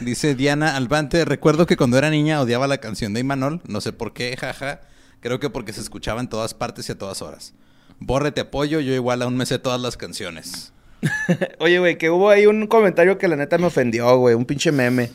Dice 0.00 0.34
Diana 0.34 0.76
Albante, 0.76 1.24
recuerdo 1.24 1.66
que 1.66 1.76
cuando 1.76 1.98
era 1.98 2.10
niña 2.10 2.40
odiaba 2.40 2.66
la 2.66 2.78
canción 2.78 3.12
de 3.12 3.20
Imanol, 3.20 3.60
no 3.66 3.80
sé 3.80 3.92
por 3.92 4.12
qué, 4.12 4.36
jaja. 4.36 4.80
Creo 5.20 5.40
que 5.40 5.50
porque 5.50 5.72
se 5.72 5.80
escuchaba 5.80 6.20
en 6.20 6.28
todas 6.28 6.54
partes 6.54 6.88
y 6.88 6.92
a 6.92 6.98
todas 6.98 7.22
horas. 7.22 7.54
Borre, 7.98 8.30
te 8.30 8.40
apoyo, 8.40 8.80
yo 8.80 8.92
igual 8.94 9.22
aún 9.22 9.36
me 9.36 9.46
sé 9.46 9.58
todas 9.58 9.80
las 9.80 9.96
canciones. 9.96 10.72
Oye, 11.58 11.78
güey, 11.78 11.98
que 11.98 12.10
hubo 12.10 12.30
ahí 12.30 12.46
un 12.46 12.66
comentario 12.66 13.18
que 13.18 13.28
la 13.28 13.36
neta 13.36 13.58
me 13.58 13.66
ofendió, 13.66 14.16
güey. 14.18 14.34
Un 14.34 14.44
pinche 14.44 14.70
meme. 14.70 15.10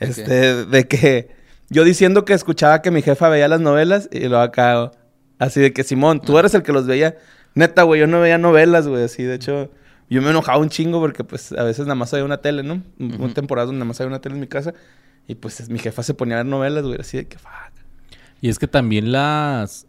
Este, 0.00 0.64
de 0.64 0.88
que 0.88 1.30
yo 1.68 1.84
diciendo 1.84 2.24
que 2.24 2.32
escuchaba 2.32 2.82
que 2.82 2.90
mi 2.90 3.02
jefa 3.02 3.28
veía 3.28 3.48
las 3.48 3.60
novelas 3.60 4.08
y 4.10 4.28
lo 4.28 4.40
acá. 4.40 4.90
Así 5.38 5.60
de 5.60 5.72
que, 5.72 5.84
Simón, 5.84 6.20
tú 6.20 6.38
eres 6.38 6.54
el 6.54 6.62
que 6.62 6.72
los 6.72 6.86
veía. 6.86 7.16
Neta, 7.54 7.82
güey, 7.82 8.00
yo 8.00 8.06
no 8.06 8.20
veía 8.20 8.38
novelas, 8.38 8.88
güey. 8.88 9.04
Así, 9.04 9.22
de 9.22 9.34
hecho, 9.34 9.70
yo 10.12 10.22
me 10.22 10.30
enojaba 10.30 10.58
un 10.58 10.68
chingo 10.68 11.00
porque, 11.00 11.24
pues, 11.24 11.52
a 11.52 11.62
veces 11.62 11.86
nada 11.86 11.94
más 11.94 12.12
había 12.12 12.24
una 12.24 12.38
tele, 12.38 12.62
¿no? 12.62 12.82
Ujú. 12.98 13.24
Una 13.24 13.34
temporada 13.34 13.66
donde 13.66 13.78
nada 13.78 13.86
más 13.88 14.00
había 14.00 14.08
una 14.08 14.20
tele 14.20 14.34
en 14.34 14.40
mi 14.40 14.46
casa. 14.48 14.74
Y, 15.28 15.34
pues, 15.36 15.68
mi 15.68 15.78
jefa 15.78 16.02
se 16.02 16.14
ponía 16.14 16.36
a 16.36 16.38
ver 16.38 16.46
novelas, 16.46 16.84
güey. 16.84 17.00
Así 17.00 17.16
de 17.16 17.26
que, 17.28 17.38
fuck. 17.38 17.50
Y 18.40 18.48
es 18.48 18.58
que 18.58 18.66
también 18.68 19.12
las. 19.12 19.86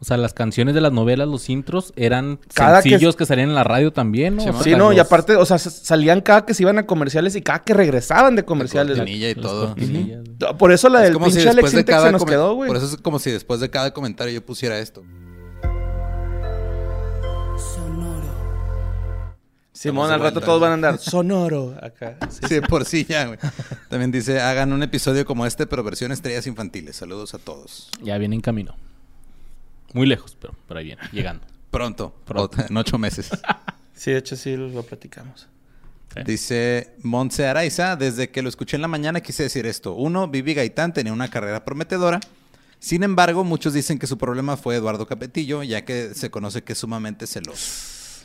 O 0.00 0.04
sea, 0.04 0.18
las 0.18 0.34
canciones 0.34 0.74
de 0.74 0.82
las 0.82 0.92
novelas, 0.92 1.26
los 1.28 1.48
intros, 1.48 1.94
eran 1.96 2.38
Cada 2.52 2.82
que- 2.82 2.90
sencillos 2.90 3.16
que... 3.16 3.24
salían 3.24 3.48
en 3.48 3.54
la 3.54 3.64
radio 3.64 3.90
también, 3.90 4.36
¿no? 4.36 4.42
Sí, 4.42 4.48
O 4.50 4.52
sea, 4.52 4.62
Sí, 4.62 4.74
no, 4.74 4.92
y 4.92 4.98
aparte, 4.98 5.34
o 5.36 5.46
sea, 5.46 5.56
salían 5.56 6.20
cada 6.20 6.44
que 6.44 6.52
se 6.52 6.62
iban 6.62 6.76
a 6.78 6.84
comerciales 6.84 7.34
y 7.36 7.40
cada 7.40 7.60
que 7.62 7.72
regresaban 7.72 8.36
de 8.36 8.44
comerciales. 8.44 8.98
cortinilla. 8.98 9.30
y 9.30 9.34
todo. 9.36 9.74
Por 10.58 10.72
eso 10.72 10.90
la 10.90 10.98
Es 11.06 11.08
del 11.08 11.14
si 11.14 11.18
pinche 11.20 11.34
después 11.44 11.72
Alex 11.74 11.86
de 11.86 12.00
se 12.02 12.12
nos 12.12 12.24
quedó, 12.26 12.54
güey. 12.54 12.68
Por 12.68 12.76
eso 12.76 12.84
es 12.84 12.96
como 12.98 13.18
si 13.18 13.30
después 13.30 13.60
de 13.60 13.70
cada 13.70 13.94
comentario 13.94 14.34
yo 14.34 14.44
pusiera 14.44 14.78
esto. 14.78 15.02
Simón, 19.90 20.10
al 20.10 20.20
rato 20.20 20.40
todos 20.40 20.60
van 20.60 20.70
a 20.70 20.74
andar 20.74 20.98
sonoro 21.00 21.76
acá. 21.82 22.16
Sí. 22.30 22.40
Sí, 22.48 22.60
por 22.60 22.84
sí 22.84 23.06
ya, 23.08 23.26
güey. 23.26 23.38
También 23.88 24.10
dice, 24.10 24.40
hagan 24.40 24.72
un 24.72 24.82
episodio 24.82 25.24
como 25.24 25.46
este, 25.46 25.66
pero 25.66 25.82
versión 25.82 26.12
estrellas 26.12 26.46
infantiles. 26.46 26.96
Saludos 26.96 27.34
a 27.34 27.38
todos. 27.38 27.88
Ya 28.02 28.18
viene 28.18 28.34
en 28.34 28.40
camino. 28.40 28.76
Muy 29.92 30.06
lejos, 30.06 30.36
pero 30.40 30.54
por 30.66 30.76
ahí 30.76 30.84
viene, 30.86 31.02
llegando. 31.12 31.44
Pronto, 31.70 32.14
Pronto. 32.24 32.58
o- 32.60 32.66
en 32.68 32.76
ocho 32.76 32.98
meses. 32.98 33.30
Sí, 33.96 34.10
de 34.10 34.18
hecho 34.18 34.34
sí 34.36 34.56
lo 34.56 34.82
platicamos. 34.82 35.46
Sí. 36.12 36.20
Dice 36.26 36.94
Montse 37.04 37.46
Araiza, 37.46 37.94
desde 37.94 38.28
que 38.28 38.42
lo 38.42 38.48
escuché 38.48 38.74
en 38.76 38.82
la 38.82 38.88
mañana 38.88 39.20
quise 39.20 39.44
decir 39.44 39.66
esto. 39.66 39.94
Uno, 39.94 40.26
Vivi 40.26 40.52
Gaitán 40.52 40.92
tenía 40.92 41.12
una 41.12 41.30
carrera 41.30 41.64
prometedora. 41.64 42.18
Sin 42.80 43.04
embargo, 43.04 43.44
muchos 43.44 43.72
dicen 43.72 44.00
que 44.00 44.08
su 44.08 44.18
problema 44.18 44.56
fue 44.56 44.74
Eduardo 44.74 45.06
Capetillo, 45.06 45.62
ya 45.62 45.84
que 45.84 46.12
se 46.12 46.28
conoce 46.28 46.64
que 46.64 46.72
es 46.72 46.78
sumamente 46.80 47.28
celoso. 47.28 47.70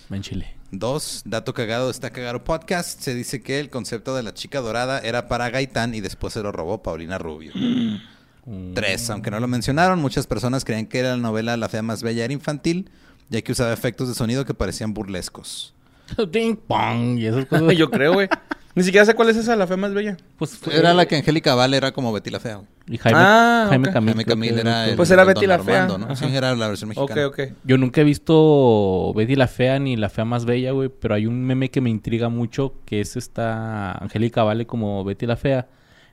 En 0.09 0.21
Chile. 0.21 0.55
Dos, 0.71 1.21
dato 1.25 1.53
cagado 1.53 1.85
de 1.85 1.91
está 1.91 2.09
cagado 2.11 2.43
podcast. 2.43 2.99
Se 2.99 3.13
dice 3.15 3.41
que 3.41 3.59
el 3.59 3.69
concepto 3.69 4.15
de 4.15 4.23
la 4.23 4.33
chica 4.33 4.59
dorada 4.61 4.99
era 4.99 5.27
para 5.27 5.49
Gaitán 5.49 5.93
y 5.95 6.01
después 6.01 6.33
se 6.33 6.41
lo 6.43 6.51
robó 6.51 6.81
Paulina 6.83 7.17
Rubio. 7.17 7.51
Mm. 7.55 8.73
Tres, 8.73 9.09
aunque 9.09 9.29
no 9.31 9.39
lo 9.39 9.47
mencionaron, 9.47 9.99
muchas 9.99 10.25
personas 10.27 10.65
creían 10.65 10.87
que 10.87 11.03
la 11.03 11.17
novela 11.17 11.57
La 11.57 11.69
fea 11.69 11.81
más 11.83 12.01
bella 12.01 12.23
era 12.23 12.33
infantil, 12.33 12.89
ya 13.29 13.41
que 13.41 13.51
usaba 13.51 13.71
efectos 13.73 14.07
de 14.07 14.15
sonido 14.15 14.45
que 14.45 14.53
parecían 14.53 14.93
burlescos. 14.93 15.73
Ding 16.31 16.55
pong 16.55 17.19
y 17.19 17.27
esas 17.27 17.45
cosas. 17.45 17.73
Yo 17.77 17.89
creo, 17.91 18.13
güey. 18.13 18.27
Ni 18.75 18.83
siquiera 18.83 19.05
sé 19.05 19.13
cuál 19.13 19.29
es 19.29 19.37
esa, 19.37 19.55
la 19.55 19.67
fe 19.67 19.75
más 19.77 19.93
bella. 19.93 20.17
Pues 20.37 20.57
fue- 20.57 20.75
Era 20.77 20.93
la 20.93 21.05
que 21.07 21.15
Angélica 21.17 21.53
Vale 21.55 21.77
era 21.77 21.91
como 21.91 22.13
Betty 22.13 22.29
la 22.29 22.39
fea. 22.39 22.55
güey. 22.55 22.67
Y 22.91 22.97
Jaime, 22.97 23.19
Ah, 23.21 23.65
Jaime 23.69 23.87
ok. 23.89 23.93
Camil. 23.93 24.15
Jaime 24.25 24.47
era 24.49 24.89
el, 24.89 24.95
Pues 24.95 25.11
era 25.11 25.21
el 25.21 25.27
Betty 25.27 25.41
Don 25.41 25.49
la 25.49 25.59
Fea. 25.59 25.83
Armando, 25.83 26.07
¿no? 26.07 26.15
Sí, 26.15 26.25
era 26.33 26.55
la 26.55 26.67
versión 26.69 26.89
Ok, 26.95 26.97
mexicana. 27.11 27.27
ok. 27.27 27.39
Yo 27.63 27.77
nunca 27.77 28.01
he 28.01 28.03
visto 28.03 29.13
Betty 29.15 29.35
la 29.35 29.47
Fea 29.47 29.77
ni 29.79 29.95
la 29.95 30.09
Fea 30.09 30.25
más 30.25 30.45
Bella, 30.45 30.71
güey. 30.71 30.89
Pero 30.89 31.13
hay 31.15 31.27
un 31.27 31.43
meme 31.45 31.69
que 31.69 31.81
me 31.81 31.89
intriga 31.91 32.29
mucho, 32.29 32.73
que 32.85 32.99
es 32.99 33.15
esta 33.15 33.91
Angélica 33.93 34.41
Vale 34.43 34.65
como 34.65 35.03
Betty 35.03 35.27
la 35.27 35.35
Fea, 35.37 35.67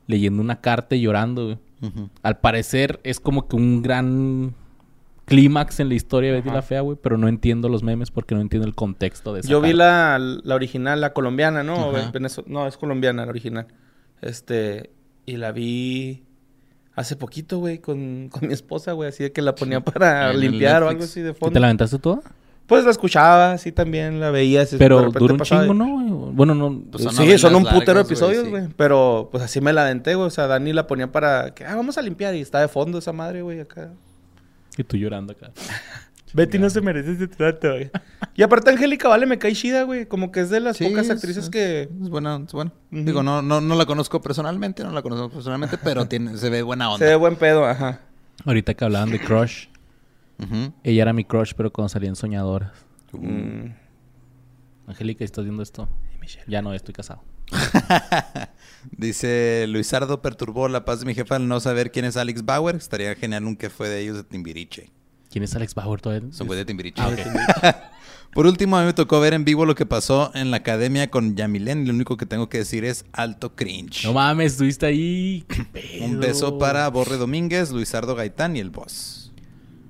leyendo 0.06 0.42
una 0.42 0.60
carta 0.60 0.94
y 0.96 1.00
llorando, 1.00 1.44
güey. 1.44 1.58
Al 2.22 2.38
parecer 2.40 3.00
es 3.04 3.20
como 3.20 3.48
que 3.48 3.56
un 3.56 3.80
gran 3.80 4.54
clímax 5.24 5.80
en 5.80 5.88
la 5.88 5.94
historia 5.94 6.30
de 6.30 6.36
Betty 6.40 6.50
la 6.50 6.62
Fea, 6.62 6.80
güey, 6.82 6.98
pero 7.00 7.16
no 7.16 7.26
entiendo 7.28 7.68
los 7.68 7.82
memes 7.82 8.10
porque 8.10 8.34
no 8.34 8.40
entiendo 8.40 8.66
el 8.68 8.74
contexto 8.74 9.32
de 9.34 9.40
esa 9.40 9.48
Yo 9.48 9.60
vi 9.60 9.72
la, 9.72 10.18
la 10.18 10.54
original, 10.54 11.00
la 11.00 11.12
colombiana, 11.12 11.62
¿no? 11.62 11.92
No, 12.46 12.66
es 12.66 12.76
colombiana 12.76 13.24
la 13.24 13.30
original. 13.30 13.66
Este, 14.22 14.90
y 15.26 15.36
la 15.36 15.52
vi 15.52 16.22
hace 16.96 17.14
poquito, 17.14 17.58
güey, 17.58 17.78
con, 17.78 18.28
con 18.32 18.48
mi 18.48 18.54
esposa, 18.54 18.92
güey, 18.92 19.10
así 19.10 19.22
de 19.22 19.32
que 19.32 19.42
la 19.42 19.54
ponía 19.54 19.80
para 19.80 20.32
limpiar 20.32 20.82
o 20.82 20.88
algo 20.88 21.04
así 21.04 21.20
de 21.20 21.30
¿Y 21.30 21.34
fondo. 21.34 21.52
¿Te 21.52 21.60
la 21.60 21.68
aventaste 21.68 21.98
toda? 21.98 22.22
Pues 22.66 22.84
la 22.84 22.90
escuchaba, 22.90 23.52
así 23.52 23.70
también 23.70 24.18
la 24.18 24.32
veía. 24.32 24.62
así, 24.62 24.72
de 24.72 24.78
Pero 24.78 25.12
duró 25.12 25.34
un 25.34 25.38
pasaba 25.38 25.62
chingo, 25.62 25.74
¿no? 25.74 26.32
Bueno, 26.32 26.52
no... 26.52 26.82
Pues 26.90 27.04
son 27.04 27.14
sí, 27.14 27.38
son 27.38 27.54
un 27.54 27.64
putero 27.64 28.00
güey, 28.00 28.06
episodios, 28.06 28.42
sí. 28.42 28.50
güey. 28.50 28.66
Pero 28.76 29.28
pues 29.30 29.44
así 29.44 29.60
me 29.60 29.72
la 29.72 29.82
aventé, 29.82 30.16
güey. 30.16 30.26
O 30.26 30.30
sea, 30.30 30.48
Dani 30.48 30.72
la 30.72 30.88
ponía 30.88 31.12
para 31.12 31.54
que, 31.54 31.64
ah, 31.64 31.76
vamos 31.76 31.96
a 31.96 32.02
limpiar. 32.02 32.34
Y 32.34 32.40
está 32.40 32.60
de 32.60 32.66
fondo 32.66 32.98
esa 32.98 33.12
madre, 33.12 33.42
güey, 33.42 33.60
acá. 33.60 33.92
Y 34.76 34.82
tú 34.82 34.96
llorando 34.96 35.32
acá. 35.32 35.52
Betty 36.32 36.58
no 36.58 36.68
se 36.68 36.80
merece 36.80 37.12
ese 37.12 37.28
trato, 37.28 37.70
güey. 37.70 37.88
Y 38.36 38.42
aparte 38.42 38.70
Angélica 38.70 39.08
Vale 39.08 39.26
me 39.26 39.38
cae 39.38 39.52
chida, 39.54 39.82
güey. 39.84 40.06
Como 40.06 40.30
que 40.30 40.40
es 40.40 40.50
de 40.50 40.60
las 40.60 40.76
Sí, 40.76 40.84
pocas 40.86 41.06
es- 41.06 41.10
actrices 41.12 41.44
es- 41.44 41.50
que... 41.50 41.82
Es 42.02 42.08
buena, 42.08 42.42
es 42.46 42.52
buena. 42.52 42.72
Digo, 42.90 43.22
no, 43.22 43.42
no, 43.42 43.60
no 43.60 43.74
la 43.74 43.86
conozco 43.86 44.20
personalmente, 44.20 44.84
no 44.84 44.92
la 44.92 45.02
conozco 45.02 45.30
personalmente, 45.30 45.78
pero 45.78 46.06
tiene, 46.08 46.36
se 46.36 46.50
ve 46.50 46.62
buena 46.62 46.86
Se 46.86 46.92
onda. 46.94 47.06
ve 47.06 47.16
buen 47.16 47.36
pedo, 47.36 47.64
ajá. 47.66 48.00
Ahorita 48.44 48.74
que 48.74 48.84
hablaban 48.84 49.10
de 49.10 49.18
crush, 49.20 49.66
ella 50.84 51.02
era 51.02 51.12
mi 51.12 51.24
crush, 51.24 51.52
pero 51.56 51.72
cuando 51.72 51.88
salían 51.88 52.14
soñadoras. 52.16 52.72
Mm. 53.12 53.70
Angélica, 54.86 55.24
¿estás 55.24 55.44
viendo 55.44 55.62
esto? 55.62 55.88
Ya 56.46 56.60
no, 56.60 56.74
estoy 56.74 56.92
casado. 56.92 57.22
Dice 58.90 59.66
Luisardo 59.68 60.22
perturbó 60.22 60.68
la 60.68 60.84
paz 60.84 61.00
de 61.00 61.06
mi 61.06 61.14
jefa 61.14 61.36
al 61.36 61.48
no 61.48 61.60
saber 61.60 61.90
quién 61.90 62.04
es 62.04 62.16
Alex 62.16 62.44
Bauer. 62.44 62.76
Estaría 62.76 63.14
genial 63.14 63.44
un 63.44 63.56
que 63.56 63.70
fue 63.70 63.88
de 63.88 64.00
ellos 64.00 64.16
de 64.16 64.24
Timbiriche. 64.24 64.90
¿Quién 65.30 65.44
es 65.44 65.54
Alex 65.54 65.74
Bauer 65.74 66.00
todavía? 66.00 66.32
Son 66.32 66.46
güey 66.46 66.58
de 66.58 66.64
Timbiriche. 66.64 67.00
Ah, 67.02 67.90
Por 68.32 68.46
último, 68.46 68.76
a 68.76 68.80
mí 68.80 68.86
me 68.86 68.92
tocó 68.92 69.18
ver 69.20 69.32
en 69.32 69.44
vivo 69.44 69.64
lo 69.64 69.74
que 69.74 69.86
pasó 69.86 70.30
en 70.34 70.50
la 70.50 70.58
academia 70.58 71.10
con 71.10 71.36
Yamilén. 71.36 71.82
Y 71.82 71.86
lo 71.86 71.94
único 71.94 72.16
que 72.18 72.26
tengo 72.26 72.48
que 72.48 72.58
decir 72.58 72.84
es 72.84 73.06
alto 73.12 73.54
cringe. 73.54 74.04
No 74.04 74.12
mames, 74.12 74.52
estuviste 74.52 74.84
ahí. 74.86 75.44
¿Qué 75.48 75.64
pedo? 75.64 76.04
un 76.04 76.20
beso 76.20 76.58
para 76.58 76.88
Borre 76.90 77.16
Domínguez, 77.16 77.70
Luisardo 77.70 78.14
Gaitán 78.14 78.56
y 78.56 78.60
el 78.60 78.70
boss. 78.70 79.32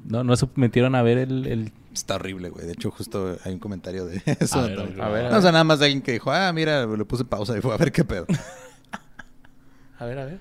No, 0.04 0.22
no 0.22 0.36
se 0.36 0.48
metieron 0.54 0.94
a 0.94 1.02
ver 1.02 1.18
el... 1.18 1.46
el- 1.46 1.72
Está 1.92 2.16
horrible, 2.16 2.50
güey. 2.50 2.66
De 2.66 2.74
hecho, 2.74 2.90
justo 2.90 3.36
hay 3.42 3.54
un 3.54 3.58
comentario 3.58 4.04
de 4.04 4.20
eso. 4.38 4.58
A 4.60 4.66
ver, 4.66 4.76
también. 4.76 5.00
a 5.00 5.08
ver, 5.08 5.26
a 5.26 5.30
No, 5.30 5.38
o 5.38 5.40
sea, 5.42 5.50
nada 5.50 5.64
más 5.64 5.78
de 5.78 5.86
alguien 5.86 6.02
que 6.02 6.12
dijo, 6.12 6.30
ah, 6.30 6.52
mira, 6.52 6.84
le 6.86 7.04
puse 7.06 7.24
pausa 7.24 7.56
y 7.56 7.62
fue 7.62 7.72
a 7.72 7.78
ver 7.78 7.90
qué 7.90 8.04
pedo. 8.04 8.26
A 9.98 10.04
ver, 10.04 10.18
a 10.18 10.24
ver. 10.26 10.38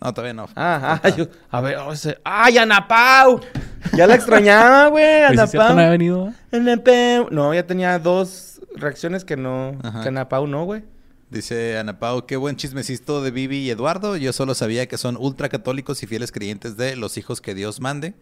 No, 0.00 0.14
todavía 0.14 0.32
no. 0.34 0.48
Ah, 0.56 1.00
ah, 1.02 1.08
yo- 1.10 1.28
a 1.50 1.60
ver, 1.60 1.76
o 1.76 1.94
sea, 1.94 2.16
¡ay, 2.24 2.56
Ana 2.58 2.88
Pau! 2.88 3.40
Ya 3.94 4.06
la 4.06 4.14
extrañaba, 4.14 4.86
güey, 4.88 5.22
Ana 5.24 5.44
¿es 5.44 5.50
cierto, 5.50 5.66
Pau. 5.66 5.74
no 5.76 5.80
había 5.80 5.90
venido? 5.90 6.32
eh? 6.52 6.78
Pau. 6.78 7.28
No, 7.30 7.52
ya 7.54 7.66
tenía 7.66 7.98
dos 7.98 8.60
reacciones 8.76 9.24
que 9.24 9.36
no, 9.36 9.76
Ajá. 9.82 10.02
que 10.02 10.08
Ana 10.08 10.28
Pau 10.28 10.46
no, 10.46 10.64
güey. 10.64 10.84
Dice 11.28 11.78
Ana 11.78 11.98
Pau, 11.98 12.26
qué 12.26 12.36
buen 12.36 12.56
chismecito 12.56 13.22
de 13.22 13.30
Vivi 13.30 13.58
y 13.58 13.70
Eduardo. 13.70 14.16
Yo 14.16 14.32
solo 14.32 14.54
sabía 14.54 14.88
que 14.88 14.98
son 14.98 15.16
ultracatólicos 15.16 16.02
y 16.02 16.06
fieles 16.06 16.32
creyentes 16.32 16.76
de 16.76 16.96
los 16.96 17.16
hijos 17.18 17.40
que 17.40 17.54
Dios 17.54 17.80
mande. 17.80 18.14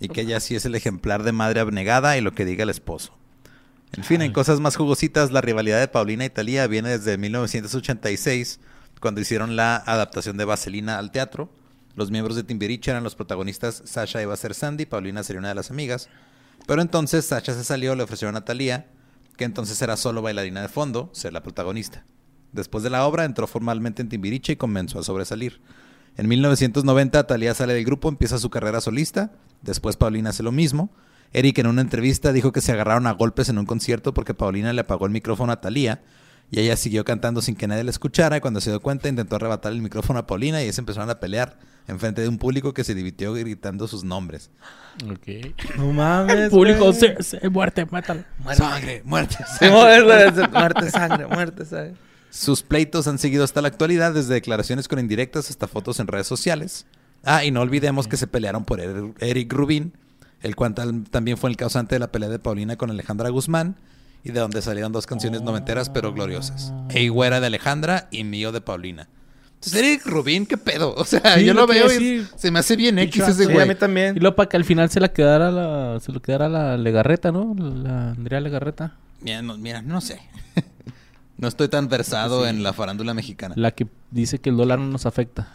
Y 0.00 0.08
que 0.08 0.20
ella 0.22 0.38
sí 0.40 0.54
es 0.54 0.64
el 0.64 0.74
ejemplar 0.76 1.24
de 1.24 1.32
madre 1.32 1.58
abnegada 1.60 2.16
y 2.16 2.20
lo 2.20 2.32
que 2.32 2.44
diga 2.44 2.62
el 2.62 2.70
esposo. 2.70 3.12
En 3.96 4.04
fin, 4.04 4.22
en 4.22 4.32
cosas 4.32 4.60
más 4.60 4.76
jugositas, 4.76 5.32
la 5.32 5.40
rivalidad 5.40 5.80
de 5.80 5.88
Paulina 5.88 6.24
y 6.24 6.30
Talía 6.30 6.66
viene 6.68 6.90
desde 6.90 7.18
1986, 7.18 8.60
cuando 9.00 9.20
hicieron 9.20 9.56
la 9.56 9.76
adaptación 9.76 10.36
de 10.36 10.44
Vaselina 10.44 10.98
al 10.98 11.10
teatro. 11.10 11.50
Los 11.94 12.10
miembros 12.10 12.36
de 12.36 12.44
Timbiriche 12.44 12.90
eran 12.90 13.02
los 13.02 13.14
protagonistas. 13.14 13.82
Sasha 13.84 14.22
iba 14.22 14.34
a 14.34 14.36
ser 14.36 14.54
Sandy, 14.54 14.86
Paulina 14.86 15.22
sería 15.22 15.40
una 15.40 15.48
de 15.48 15.54
las 15.54 15.70
amigas. 15.70 16.08
Pero 16.66 16.82
entonces 16.82 17.24
Sasha 17.24 17.54
se 17.54 17.64
salió, 17.64 17.94
le 17.94 18.02
ofrecieron 18.02 18.36
a 18.36 18.44
Talía, 18.44 18.86
que 19.36 19.44
entonces 19.44 19.80
era 19.82 19.96
solo 19.96 20.22
bailarina 20.22 20.62
de 20.62 20.68
fondo, 20.68 21.10
ser 21.12 21.32
la 21.32 21.42
protagonista. 21.42 22.04
Después 22.52 22.84
de 22.84 22.90
la 22.90 23.06
obra 23.06 23.24
entró 23.24 23.46
formalmente 23.46 24.02
en 24.02 24.08
Timbiriche 24.08 24.52
y 24.52 24.56
comenzó 24.56 24.98
a 24.98 25.02
sobresalir. 25.02 25.60
En 26.16 26.28
1990 26.28 27.26
Talía 27.26 27.54
sale 27.54 27.74
del 27.74 27.84
grupo, 27.84 28.08
empieza 28.08 28.38
su 28.38 28.50
carrera 28.50 28.80
solista, 28.80 29.32
después 29.62 29.96
Paulina 29.96 30.30
hace 30.30 30.42
lo 30.42 30.52
mismo. 30.52 30.90
Eric 31.32 31.58
en 31.58 31.66
una 31.66 31.82
entrevista 31.82 32.32
dijo 32.32 32.52
que 32.52 32.60
se 32.60 32.72
agarraron 32.72 33.06
a 33.06 33.12
golpes 33.12 33.48
en 33.48 33.58
un 33.58 33.66
concierto 33.66 34.14
porque 34.14 34.34
Paulina 34.34 34.72
le 34.72 34.80
apagó 34.80 35.06
el 35.06 35.12
micrófono 35.12 35.52
a 35.52 35.60
Talía 35.60 36.02
y 36.50 36.60
ella 36.60 36.76
siguió 36.76 37.04
cantando 37.04 37.42
sin 37.42 37.54
que 37.56 37.66
nadie 37.66 37.84
la 37.84 37.90
escuchara 37.90 38.36
y 38.36 38.40
cuando 38.40 38.60
se 38.60 38.70
dio 38.70 38.80
cuenta 38.80 39.08
intentó 39.08 39.36
arrebatar 39.36 39.72
el 39.72 39.82
micrófono 39.82 40.18
a 40.18 40.26
Paulina 40.26 40.60
y 40.60 40.64
ellos 40.64 40.78
empezaron 40.78 41.10
a 41.10 41.20
pelear 41.20 41.58
enfrente 41.86 42.20
de 42.22 42.28
un 42.28 42.38
público 42.38 42.72
que 42.74 42.84
se 42.84 42.94
divirtió 42.94 43.32
gritando 43.34 43.86
sus 43.88 44.04
nombres. 44.04 44.50
Ok. 45.10 45.54
No 45.76 45.92
mames, 45.92 46.36
El 46.36 46.50
público, 46.50 46.92
se, 46.92 47.22
se- 47.22 47.48
muerte, 47.50 47.86
mátalo. 47.90 48.24
¡Sangre! 48.54 49.02
¡Muerte! 49.06 49.36
Muerte, 50.52 50.90
sangre, 50.90 51.26
muerte, 51.26 51.64
sangre. 51.64 51.94
Sus 52.30 52.62
pleitos 52.62 53.06
han 53.08 53.18
seguido 53.18 53.42
hasta 53.44 53.62
la 53.62 53.68
actualidad, 53.68 54.12
desde 54.12 54.34
declaraciones 54.34 54.86
con 54.88 54.98
indirectas 54.98 55.48
hasta 55.50 55.66
fotos 55.66 55.98
en 56.00 56.06
redes 56.08 56.26
sociales. 56.26 56.86
Ah, 57.24 57.44
y 57.44 57.50
no 57.50 57.62
olvidemos 57.62 58.06
que 58.06 58.16
se 58.16 58.26
pelearon 58.26 58.64
por 58.64 58.80
Er- 58.80 59.14
Eric 59.20 59.52
Rubin, 59.52 59.92
el 60.42 60.54
cual 60.54 60.74
también 61.10 61.36
fue 61.38 61.50
el 61.50 61.56
causante 61.56 61.94
de 61.94 61.98
la 62.00 62.12
pelea 62.12 62.28
de 62.28 62.38
Paulina 62.38 62.76
con 62.76 62.90
Alejandra 62.90 63.30
Guzmán, 63.30 63.76
y 64.24 64.32
de 64.32 64.40
donde 64.40 64.60
salieron 64.62 64.92
dos 64.92 65.06
canciones 65.06 65.42
noventeras 65.42 65.90
pero 65.90 66.12
gloriosas. 66.12 66.72
Ey 66.90 67.08
Güera 67.08 67.40
de 67.40 67.46
Alejandra 67.46 68.08
y 68.10 68.24
Mío 68.24 68.52
de 68.52 68.60
Paulina. 68.60 69.08
Entonces, 69.54 69.82
Eric 69.82 70.06
Rubin, 70.06 70.46
¿qué 70.46 70.56
pedo? 70.56 70.94
O 70.96 71.04
sea, 71.04 71.34
Sí, 71.36 71.44
yo 71.44 71.52
lo 71.54 71.62
lo 71.62 71.66
veo 71.66 71.90
y 71.92 72.24
se 72.36 72.50
me 72.50 72.60
hace 72.60 72.76
bien 72.76 72.98
X 73.00 73.22
ese 73.26 73.44
Sí, 73.46 73.52
güey. 73.52 73.60
a 73.64 73.66
mí 73.66 73.74
también. 73.74 74.16
Y 74.16 74.20
luego 74.20 74.36
para 74.36 74.48
que 74.48 74.56
al 74.56 74.64
final 74.64 74.88
se 74.90 75.00
la 75.00 75.08
quedara 75.12 75.50
la... 75.50 75.98
Se 76.00 76.12
lo 76.12 76.20
quedara 76.22 76.48
la 76.48 76.76
Legarreta, 76.76 77.32
¿no? 77.32 77.54
La 77.58 78.10
Andrea 78.10 78.40
Legarreta. 78.40 78.96
Mira, 79.20 79.42
no, 79.42 79.58
mira, 79.58 79.82
no 79.82 80.00
sé. 80.00 80.20
no 81.38 81.48
estoy 81.48 81.68
tan 81.68 81.88
versado 81.88 82.46
en 82.46 82.62
la 82.62 82.72
farándula 82.72 83.14
mexicana. 83.14 83.54
La 83.56 83.72
que 83.72 83.88
dice 84.12 84.38
que 84.38 84.50
el 84.50 84.56
dólar 84.56 84.78
no 84.78 84.86
nos 84.86 85.06
afecta. 85.06 85.52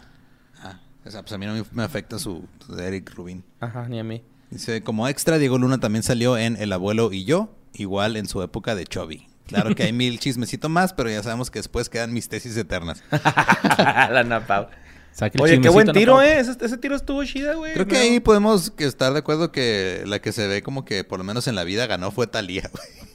Ah, 0.62 0.80
o 1.06 1.10
sea, 1.10 1.22
pues 1.22 1.32
a 1.32 1.38
mí 1.38 1.46
no 1.46 1.54
me- 1.72 1.82
afecta 1.82 2.18
su, 2.18 2.44
su 2.66 2.78
Eric 2.78 3.10
Rubin. 3.14 3.42
Ajá, 3.60 3.88
ni 3.88 3.98
a 3.98 4.04
mí. 4.04 4.22
Dice, 4.50 4.82
como 4.82 5.08
extra, 5.08 5.38
Diego 5.38 5.56
Luna 5.56 5.78
también 5.78 6.02
salió 6.02 6.36
en 6.36 6.56
El 6.56 6.72
abuelo 6.74 7.10
y 7.10 7.24
yo, 7.24 7.54
igual 7.74 8.16
en 8.16 8.26
su 8.26 8.42
época 8.42 8.74
de 8.74 8.84
Chovy. 8.84 9.26
Claro 9.46 9.74
que 9.74 9.82
hay 9.84 9.92
mil 10.04 10.18
chismecitos 10.18 10.70
más, 10.70 10.92
pero 10.92 11.10
ya 11.10 11.22
sabemos 11.22 11.50
que 11.50 11.58
después 11.58 11.88
quedan 11.88 12.12
mis 12.12 12.28
tesis 12.28 12.56
eternas. 12.56 13.02
la 13.10 14.20
el 14.20 15.40
Oye, 15.40 15.60
qué 15.60 15.68
buen 15.68 15.86
¿no, 15.86 15.92
tiro, 15.92 16.20
eh. 16.22 16.40
Ese, 16.40 16.52
ese 16.60 16.76
tiro 16.78 16.96
estuvo 16.96 17.22
chida, 17.24 17.54
güey. 17.54 17.72
Creo 17.72 17.86
que 17.86 17.94
No. 17.94 18.00
ahí 18.00 18.20
podemos 18.20 18.70
que 18.72 18.84
estar 18.84 19.12
de 19.12 19.20
acuerdo 19.20 19.52
que 19.52 20.02
la 20.06 20.18
que 20.20 20.32
se 20.32 20.46
ve 20.48 20.62
como 20.62 20.84
que 20.84 21.04
por 21.04 21.18
lo 21.18 21.24
menos 21.24 21.46
en 21.46 21.54
la 21.54 21.62
vida 21.62 21.86
ganó 21.86 22.10
fue 22.10 22.26
Talía, 22.26 22.68
güey. 22.72 23.08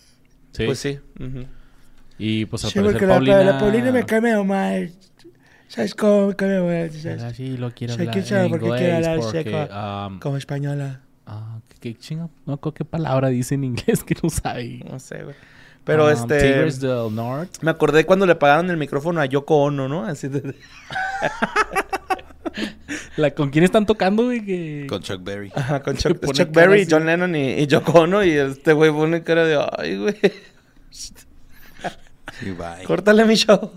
Sí. 0.53 0.65
Pues 0.65 0.79
sí. 0.79 0.99
ujú. 1.19 1.45
Y 2.17 2.45
pues 2.45 2.63
al 2.65 2.71
Sí, 2.71 2.79
parecer 2.79 2.93
porque 2.93 3.07
la, 3.07 3.13
Paulina... 3.15 3.43
la 3.43 3.57
Paulina 3.59 3.91
me 3.91 4.05
cae 4.05 4.21
medio 4.21 4.43
mal. 4.45 4.91
¿Sabes 5.67 5.93
cómo 5.93 6.27
me 6.27 6.35
cae 6.35 6.49
medio 6.49 6.65
mal? 6.65 6.91
¿Sabes? 6.91 7.21
Ah, 7.23 7.33
sí, 7.33 7.57
lo 7.57 7.71
quiero 7.73 7.93
hablar 7.93 8.11
¿quién 8.13 8.25
sabe 8.25 8.49
por 8.49 8.59
qué 8.59 8.65
quiere 8.67 8.89
inglés 8.89 9.07
hablar 9.07 9.19
porque, 9.19 9.43
seco? 9.43 10.07
um, 10.07 10.19
Como 10.19 10.37
española. 10.37 11.01
Ah, 11.29 11.59
¿qué, 11.69 11.93
qué 11.93 11.99
chinga? 11.99 12.29
No, 12.45 12.57
¿con 12.57 12.73
¿qué 12.73 12.85
palabra 12.85 13.29
dice 13.29 13.55
en 13.55 13.63
inglés 13.63 14.03
que 14.03 14.15
no 14.21 14.29
sabe? 14.29 14.83
No 14.89 14.99
sé, 14.99 15.23
güey. 15.23 15.35
Pero 15.83 16.05
Um, 16.05 16.11
este... 16.11 16.39
Tigers 16.39 16.79
del 16.79 17.13
North. 17.15 17.61
Me 17.61 17.71
acordé 17.71 18.05
cuando 18.05 18.25
le 18.25 18.35
pagaron 18.35 18.69
el 18.69 18.77
micrófono 18.77 19.21
a 19.21 19.25
Yoko 19.25 19.63
Ono, 19.63 19.87
¿no? 19.87 20.05
Así 20.05 20.27
de... 20.27 20.55
La, 23.17 23.31
¿Con 23.31 23.49
quién 23.49 23.63
están 23.63 23.85
tocando, 23.85 24.25
güey? 24.25 24.45
Que... 24.45 24.85
Con 24.87 25.01
Chuck 25.01 25.23
Berry. 25.23 25.51
Ajá, 25.55 25.81
con 25.81 25.95
Chuck, 25.97 26.19
Chuck 26.33 26.51
Berry, 26.51 26.81
así. 26.81 26.91
John 26.91 27.05
Lennon 27.05 27.35
y, 27.35 27.53
y 27.53 27.67
Yoko 27.67 27.91
Ono. 28.01 28.23
Y 28.23 28.31
este 28.31 28.73
güey 28.73 28.91
pone 28.91 29.23
cara 29.23 29.45
de... 29.45 29.67
Ay, 29.77 29.97
güey. 29.97 30.15
Sí, 30.89 31.13
bye. 32.51 32.85
Córtale 32.85 33.25
mi 33.25 33.35
show. 33.35 33.71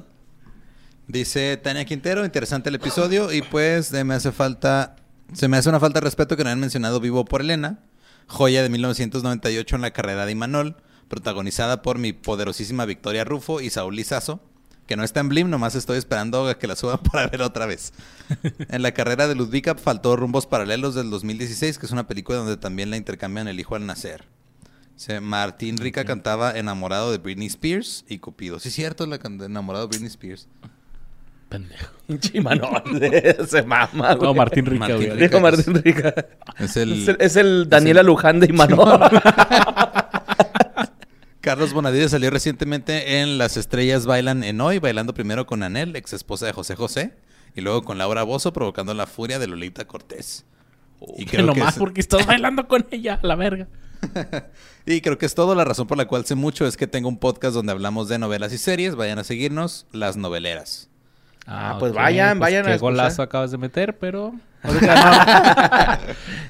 Dice 1.07 1.57
Tania 1.57 1.85
Quintero, 1.85 2.25
interesante 2.25 2.69
el 2.69 2.77
episodio 2.77 3.33
y 3.33 3.43
pues 3.43 3.93
me 3.93 4.15
hace 4.15 4.33
falta, 4.33 4.97
se 5.33 5.49
me 5.49 5.57
hace 5.57 5.69
una 5.69 5.81
falta 5.81 6.01
de 6.01 6.05
respeto 6.05 6.37
que 6.37 6.45
no 6.45 6.51
hayan 6.51 6.61
mencionado 6.61 7.01
Vivo 7.01 7.25
por 7.25 7.41
Elena, 7.41 7.81
joya 8.27 8.63
de 8.63 8.69
1998 8.69 9.77
en 9.77 9.83
la 9.83 9.91
carrera 9.93 10.27
de 10.27 10.33
Imanol, 10.33 10.77
protagonizada 11.09 11.83
por 11.83 11.99
mi 11.99 12.13
poderosísima 12.13 12.85
Victoria 12.85 13.25
Rufo 13.25 13.61
y 13.61 13.71
Saúl 13.71 13.97
Lizazo, 13.97 14.41
que 14.87 14.97
no 14.97 15.05
está 15.05 15.21
en 15.21 15.29
Blim, 15.29 15.49
nomás 15.49 15.75
estoy 15.75 15.99
esperando 15.99 16.47
a 16.49 16.59
que 16.59 16.67
la 16.67 16.77
suban 16.77 16.99
para 17.13 17.29
ver 17.29 17.43
otra 17.43 17.67
vez. 17.67 17.93
en 18.69 18.83
la 18.83 18.93
carrera 18.93 19.29
de 19.29 19.35
Ludvika 19.35 19.75
faltó 19.75 20.17
Rumbos 20.17 20.47
Paralelos 20.47 20.95
del 20.95 21.11
2016, 21.11 21.79
que 21.79 21.87
es 21.87 21.93
una 21.93 22.07
película 22.07 22.39
donde 22.39 22.57
también 22.57 22.91
la 22.91 22.97
intercambian 22.97 23.49
el 23.49 23.61
hijo 23.61 23.75
al 23.75 23.87
nacer. 23.87 24.25
Martín 25.21 25.79
Rica 25.79 26.05
cantaba 26.05 26.57
Enamorado 26.57 27.11
de 27.11 27.19
Britney 27.19 27.49
Spears 27.49 28.05
y 28.09 28.19
Cupido. 28.19 28.61
Sí, 28.61 28.71
cierto, 28.71 29.07
la 29.07 29.17
Enamorado 29.17 29.87
de 29.87 29.89
Britney 29.89 30.09
Spears. 30.09 30.49
Pendejo. 31.53 31.93
Pinche 32.07 32.39
Imanol. 32.39 32.83
Se 33.47 33.63
mama, 33.63 34.15
güey. 34.15 34.29
No, 34.29 34.35
Martín 34.35 34.67
Rica, 34.67 34.79
Martín 34.81 34.97
güey. 34.97 35.11
Rica. 35.11 35.29
Dijo 35.29 35.41
Martín 35.41 35.75
Rica. 35.75 36.15
Es 36.59 36.77
el, 36.77 36.93
Es 36.93 37.09
el, 37.09 37.17
es 37.21 37.37
el 37.37 37.69
Daniela 37.69 38.03
Luján 38.03 38.41
de 38.41 38.47
Imanol. 38.47 39.01
Carlos 41.41 41.73
Bonavides 41.73 42.13
salió 42.13 42.31
recientemente 42.31 43.21
en 43.21 43.37
Las 43.37 43.57
Estrellas 43.57 44.07
Bailan 44.07 44.45
en 44.45 44.61
Hoy, 44.61 44.79
bailando 44.79 45.13
primero 45.13 45.45
con 45.45 45.63
Anel, 45.65 45.97
ex 45.97 46.13
esposa 46.13 46.47
de 46.47 46.53
José 46.53 46.77
José, 46.77 47.15
y 47.57 47.61
luego 47.63 47.83
con 47.83 47.99
Laura 47.99 48.23
Bozo, 48.23 48.53
provocando 48.53 48.95
la 48.95 49.07
furia 49.07 49.41
de 49.41 49.49
Lolita 49.49 49.85
Cortés. 49.85 50.45
Y 51.17 51.25
Que 51.25 51.39
creo, 51.39 51.53
que 51.53 51.59
nomás 51.59 51.75
es, 51.75 51.81
porque 51.81 52.01
estás 52.01 52.27
bailando 52.27 52.69
con 52.69 52.87
ella, 52.93 53.19
a 53.21 53.27
la 53.27 53.35
verga. 53.35 53.67
y 54.87 55.01
creo 55.01 55.19
que 55.19 55.27
es 55.27 55.35
todo. 55.35 55.57
La 55.57 55.65
razón 55.65 55.89
por 55.89 55.99
la 55.99 56.07
cual 56.07 56.25
sé 56.25 56.37
mucho 56.37 56.65
es 56.65 56.77
que 56.77 56.87
tengo 56.87 57.09
un 57.09 57.19
podcast 57.19 57.55
donde 57.55 57.73
hablamos 57.73 58.09
de 58.09 58.21
novelas 58.21 58.53
y 58.53 58.59
series. 58.59 58.95
Vayan 58.95 59.19
a 59.19 59.25
seguirnos, 59.25 59.87
Las 59.91 60.17
Noveleras. 60.17 60.91
Ah, 61.47 61.77
pues 61.79 61.93
vayan, 61.93 62.39
vayan 62.39 62.63
a 62.65 62.69
Qué 62.69 62.75
escuchar. 62.75 62.93
golazo 62.93 63.23
acabas 63.23 63.51
de 63.51 63.59
meter, 63.59 63.99
pero... 63.99 64.33
no. 64.65 64.71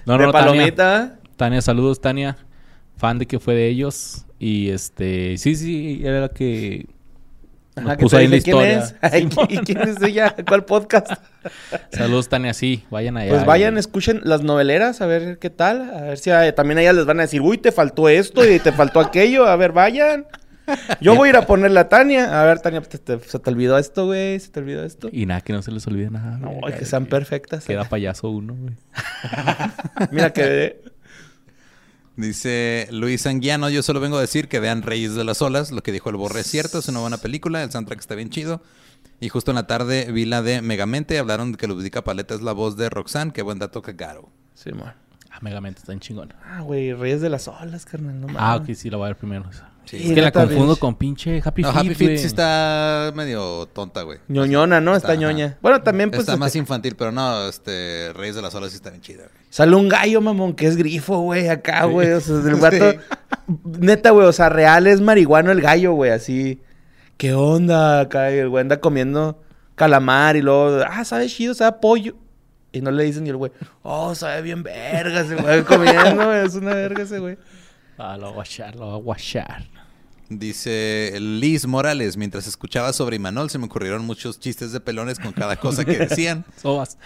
no, 0.06 0.18
de 0.18 0.26
no, 0.26 0.32
palomita. 0.32 1.00
Tania. 1.08 1.18
Tania, 1.36 1.62
saludos, 1.62 2.00
Tania. 2.00 2.36
Fan 2.96 3.18
de 3.18 3.26
que 3.26 3.38
fue 3.38 3.54
de 3.54 3.68
ellos. 3.68 4.26
Y 4.38 4.70
este... 4.70 5.36
Sí, 5.38 5.56
sí, 5.56 6.02
era 6.04 6.20
la 6.20 6.28
que... 6.28 6.86
nos 7.76 7.86
Ajá, 7.86 7.96
puso 7.96 8.16
ahí 8.18 8.28
la 8.28 8.36
dije 8.36 8.52
quién 8.52 8.78
historia. 8.78 8.98
es. 9.02 9.24
¿Y 9.48 9.58
quién 9.58 9.80
es 9.88 10.02
ella? 10.02 10.34
¿Cuál 10.46 10.64
podcast? 10.64 11.12
Saludos, 11.92 12.28
Tania, 12.28 12.52
sí. 12.52 12.84
Vayan 12.90 13.16
allá. 13.16 13.30
Pues 13.30 13.46
vayan, 13.46 13.76
y- 13.76 13.80
escuchen 13.80 14.20
las 14.24 14.42
noveleras, 14.42 15.00
a 15.00 15.06
ver 15.06 15.38
qué 15.38 15.48
tal. 15.50 15.90
A 15.90 16.00
ver 16.02 16.18
si 16.18 16.30
a- 16.30 16.54
también 16.54 16.78
a 16.78 16.82
ellas 16.82 16.96
les 16.96 17.06
van 17.06 17.18
a 17.18 17.22
decir, 17.22 17.40
uy, 17.40 17.56
te 17.58 17.72
faltó 17.72 18.08
esto 18.08 18.48
y 18.48 18.58
te 18.58 18.72
faltó 18.72 19.00
aquello. 19.00 19.46
A 19.46 19.56
ver, 19.56 19.72
vayan. 19.72 20.26
Yo 21.00 21.14
voy 21.16 21.28
a 21.28 21.30
ir 21.30 21.36
a 21.36 21.46
ponerle 21.46 21.80
a 21.80 21.88
Tania. 21.88 22.40
A 22.40 22.44
ver, 22.44 22.60
Tania, 22.60 22.80
te- 22.82 22.98
te- 22.98 23.18
se 23.20 23.38
te 23.38 23.50
olvidó 23.50 23.78
esto, 23.78 24.06
güey. 24.06 24.38
Se 24.40 24.48
te 24.50 24.60
olvidó 24.60 24.84
esto. 24.84 25.08
Y 25.12 25.26
nada, 25.26 25.40
que 25.40 25.52
no 25.52 25.62
se 25.62 25.70
les 25.72 25.86
olvide 25.86 26.10
nada. 26.10 26.38
No, 26.38 26.50
güey. 26.50 26.76
que 26.78 26.84
sean 26.84 27.06
perfectas. 27.06 27.64
Queda 27.64 27.84
payaso 27.84 28.30
uno, 28.30 28.54
güey. 28.54 28.74
Mira 30.12 30.32
que 30.32 30.82
Dice 32.14 32.88
Luis 32.90 33.26
Anguiano, 33.26 33.70
yo 33.70 33.82
solo 33.82 33.98
vengo 33.98 34.18
a 34.18 34.20
decir 34.20 34.48
que 34.48 34.60
vean 34.60 34.82
Reyes 34.82 35.14
de 35.14 35.24
las 35.24 35.40
Olas. 35.40 35.70
Lo 35.72 35.82
que 35.82 35.92
dijo 35.92 36.10
el 36.10 36.16
Borre 36.16 36.40
es 36.40 36.46
cierto, 36.46 36.78
es 36.78 36.88
una 36.88 37.00
buena 37.00 37.16
película, 37.16 37.62
el 37.62 37.70
soundtrack 37.70 38.00
está 38.00 38.14
bien 38.14 38.28
chido. 38.28 38.62
Y 39.18 39.30
justo 39.30 39.50
en 39.50 39.54
la 39.54 39.66
tarde 39.66 40.10
vi 40.12 40.26
la 40.26 40.42
de 40.42 40.60
Megamente, 40.60 41.18
hablaron 41.18 41.52
de 41.52 41.58
que 41.58 41.66
Ludica 41.66 42.04
Paleta 42.04 42.34
es 42.34 42.42
la 42.42 42.52
voz 42.52 42.76
de 42.76 42.90
Roxanne, 42.90 43.32
qué 43.32 43.40
buen 43.40 43.58
dato 43.58 43.80
cagaro. 43.80 44.28
Sí, 44.54 44.72
man. 44.72 44.92
Ah, 45.30 45.38
Megamente 45.40 45.78
está 45.78 45.92
en 45.94 46.00
chingón. 46.00 46.34
Ah, 46.44 46.60
güey, 46.60 46.92
Reyes 46.92 47.22
de 47.22 47.30
las 47.30 47.48
Olas, 47.48 47.86
carnal. 47.86 48.20
No 48.20 48.26
Ah, 48.36 48.56
ok, 48.56 48.74
sí, 48.74 48.90
la 48.90 48.98
voy 48.98 49.06
a 49.06 49.08
ver 49.08 49.16
primero. 49.16 49.46
Sí. 49.84 49.96
Es 50.08 50.12
que 50.14 50.22
la 50.22 50.30
confundo 50.30 50.76
con 50.76 50.94
pinche 50.94 51.42
Happy 51.44 51.62
No, 51.62 51.72
Feet, 51.72 51.80
Happy 51.80 51.94
Feet 51.94 52.18
sí 52.18 52.26
está 52.26 53.12
medio 53.14 53.66
tonta, 53.66 54.02
güey. 54.02 54.18
Ñoñona, 54.28 54.80
¿no? 54.80 54.94
Está, 54.96 55.12
Está, 55.14 55.20
ñoña. 55.20 55.46
ajá. 55.46 55.58
Bueno, 55.60 55.82
también 55.82 56.10
pues 56.10 56.20
está 56.20 56.36
más 56.36 56.48
este, 56.48 56.58
infantil, 56.60 56.94
pero 56.96 57.12
no, 57.12 57.48
este 57.48 58.12
Reyes 58.14 58.36
de 58.36 58.42
las 58.42 58.54
Olas 58.54 58.70
sí 58.70 58.76
está 58.76 58.90
bien 58.90 59.02
chida, 59.02 59.24
güey. 59.24 59.44
sale 59.50 59.74
un 59.76 59.88
gallo, 59.88 60.20
mamón, 60.20 60.54
que 60.54 60.66
es 60.66 60.76
grifo, 60.76 61.18
güey, 61.20 61.48
acá, 61.48 61.84
güey. 61.84 62.10
O 62.12 62.20
sea, 62.20 62.36
el 62.36 62.42
Sí. 62.54 62.60
vato... 62.60 62.94
Neta, 63.64 64.10
güey, 64.10 64.26
o 64.26 64.32
sea, 64.32 64.48
real 64.48 64.86
es 64.86 65.00
marihuano 65.00 65.50
el 65.50 65.60
gallo, 65.60 65.92
güey, 65.92 66.10
así... 66.12 66.60
¿Qué 67.18 67.34
onda? 67.34 68.00
Acá 68.00 68.30
el 68.30 68.48
güey 68.48 68.62
anda 68.62 68.80
comiendo 68.80 69.42
calamar 69.74 70.36
y 70.36 70.42
luego... 70.42 70.84
Ah, 70.88 71.04
sabe 71.04 71.26
chido, 71.28 71.54
sabe 71.54 71.76
pollo. 71.80 72.14
Y 72.72 72.80
no 72.80 72.90
le 72.90 73.04
dicen 73.04 73.24
ni 73.24 73.30
el 73.30 73.36
güey... 73.36 73.52
Oh, 73.82 74.14
sabe 74.14 74.42
bien 74.42 74.62
verga 74.62 75.20
ese 75.20 75.34
güey 75.36 75.62
comiendo, 75.64 76.24
güey. 76.26 76.46
Es 76.46 76.54
una 76.54 76.72
verga 76.74 77.02
ese 77.02 77.18
güey. 77.18 77.36
Ah, 77.98 78.16
lo 78.16 78.22
voy 78.24 78.30
a 78.30 78.34
guachar, 78.36 78.74
lo 78.76 78.86
voy 78.86 78.94
a 78.94 79.02
guachar. 79.02 79.64
Dice 80.38 81.12
Liz 81.20 81.66
Morales, 81.66 82.16
mientras 82.16 82.46
escuchaba 82.46 82.92
sobre 82.92 83.16
Imanol 83.16 83.50
se 83.50 83.58
me 83.58 83.66
ocurrieron 83.66 84.04
muchos 84.04 84.38
chistes 84.40 84.72
de 84.72 84.80
pelones 84.80 85.18
con 85.18 85.32
cada 85.32 85.56
cosa 85.56 85.84
que 85.84 85.96
decían. 85.98 86.44
Sobas. 86.60 86.98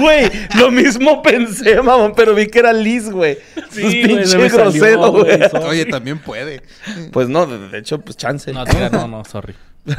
Güey, 0.00 0.30
lo 0.58 0.70
mismo 0.70 1.22
pensé, 1.22 1.80
mamón, 1.80 2.12
pero 2.16 2.34
vi 2.34 2.46
que 2.48 2.58
era 2.58 2.72
Liz, 2.72 3.10
güey. 3.10 3.38
Sí, 3.70 3.80
Pues 3.80 3.82
güey, 3.82 4.02
pinche 4.06 4.48
grosero, 4.48 5.12
güey. 5.12 5.40
Oye, 5.64 5.86
también 5.86 6.18
puede. 6.18 6.62
Pues 7.12 7.28
no, 7.28 7.46
de, 7.46 7.68
de 7.68 7.78
hecho, 7.78 8.00
pues 8.00 8.16
chance. 8.16 8.52
No, 8.52 8.64
tira, 8.64 8.88
no, 8.90 9.06
no, 9.08 9.24
sorry. 9.24 9.54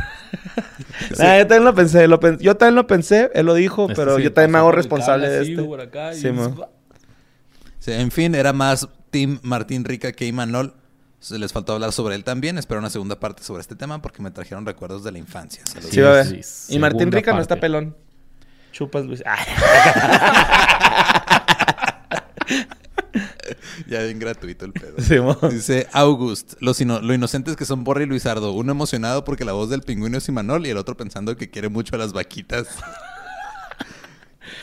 Nah, 1.17 1.37
yo 1.37 1.47
también 1.47 1.63
lo 1.63 1.73
pensé, 1.75 2.07
lo 2.07 2.19
pen- 2.19 2.37
yo 2.39 2.57
también 2.57 2.75
lo 2.75 2.87
pensé, 2.87 3.31
él 3.33 3.45
lo 3.45 3.53
dijo, 3.53 3.83
Este 3.83 3.95
pero 3.95 4.17
sí, 4.17 4.23
yo 4.23 4.33
también 4.33 4.51
me 4.51 4.57
hago 4.57 4.71
responsable 4.71 5.29
de 5.29 5.39
acá, 5.81 6.13
y- 6.13 6.19
Sí, 7.79 7.91
en 7.93 8.11
fin, 8.11 8.35
era 8.35 8.51
más 8.51 8.87
Team 9.11 9.39
Martín 9.43 9.85
Rica 9.85 10.11
que 10.11 10.25
Imanol. 10.25 10.73
Se 11.19 11.37
les 11.39 11.51
faltó 11.51 11.73
hablar 11.73 11.91
sobre 11.91 12.15
él 12.15 12.23
también. 12.23 12.57
Espero 12.57 12.79
una 12.79 12.89
segunda 12.89 13.19
parte 13.19 13.43
sobre 13.43 13.61
este 13.61 13.75
tema 13.75 14.01
porque 14.01 14.21
me 14.21 14.31
trajeron 14.31 14.65
recuerdos 14.65 15.03
de 15.03 15.11
la 15.11 15.17
infancia. 15.17 15.63
Saludos. 15.65 15.91
Sí, 15.91 15.99
va 16.01 16.09
a 16.09 16.13
ver. 16.23 16.43
sí, 16.43 16.75
y 16.75 16.79
Martín 16.79 17.11
Rica 17.11 17.33
no 17.33 17.41
está 17.41 17.59
pelón. 17.59 17.95
Chupas, 18.71 19.05
Luis. 19.05 19.23
Ah, 19.25 19.37
Ya 23.87 24.03
bien 24.03 24.19
gratuito 24.19 24.65
el 24.65 24.73
pedo. 24.73 24.95
sí. 24.99 25.15
Dice 25.55 25.87
August, 25.93 26.53
los 26.59 26.79
ino- 26.81 26.99
lo 27.01 27.13
inocentes 27.13 27.55
que 27.55 27.65
son 27.65 27.83
Borre 27.83 28.03
y 28.03 28.05
Luisardo. 28.07 28.51
Uno 28.51 28.71
emocionado 28.71 29.23
porque 29.23 29.45
la 29.45 29.53
voz 29.53 29.69
del 29.69 29.81
pingüino 29.81 30.17
es 30.17 30.27
Imanol 30.27 30.65
y 30.67 30.69
el 30.69 30.77
otro 30.77 30.97
pensando 30.97 31.35
que 31.37 31.49
quiere 31.49 31.69
mucho 31.69 31.95
a 31.95 31.99
las 31.99 32.13
vaquitas. 32.13 32.67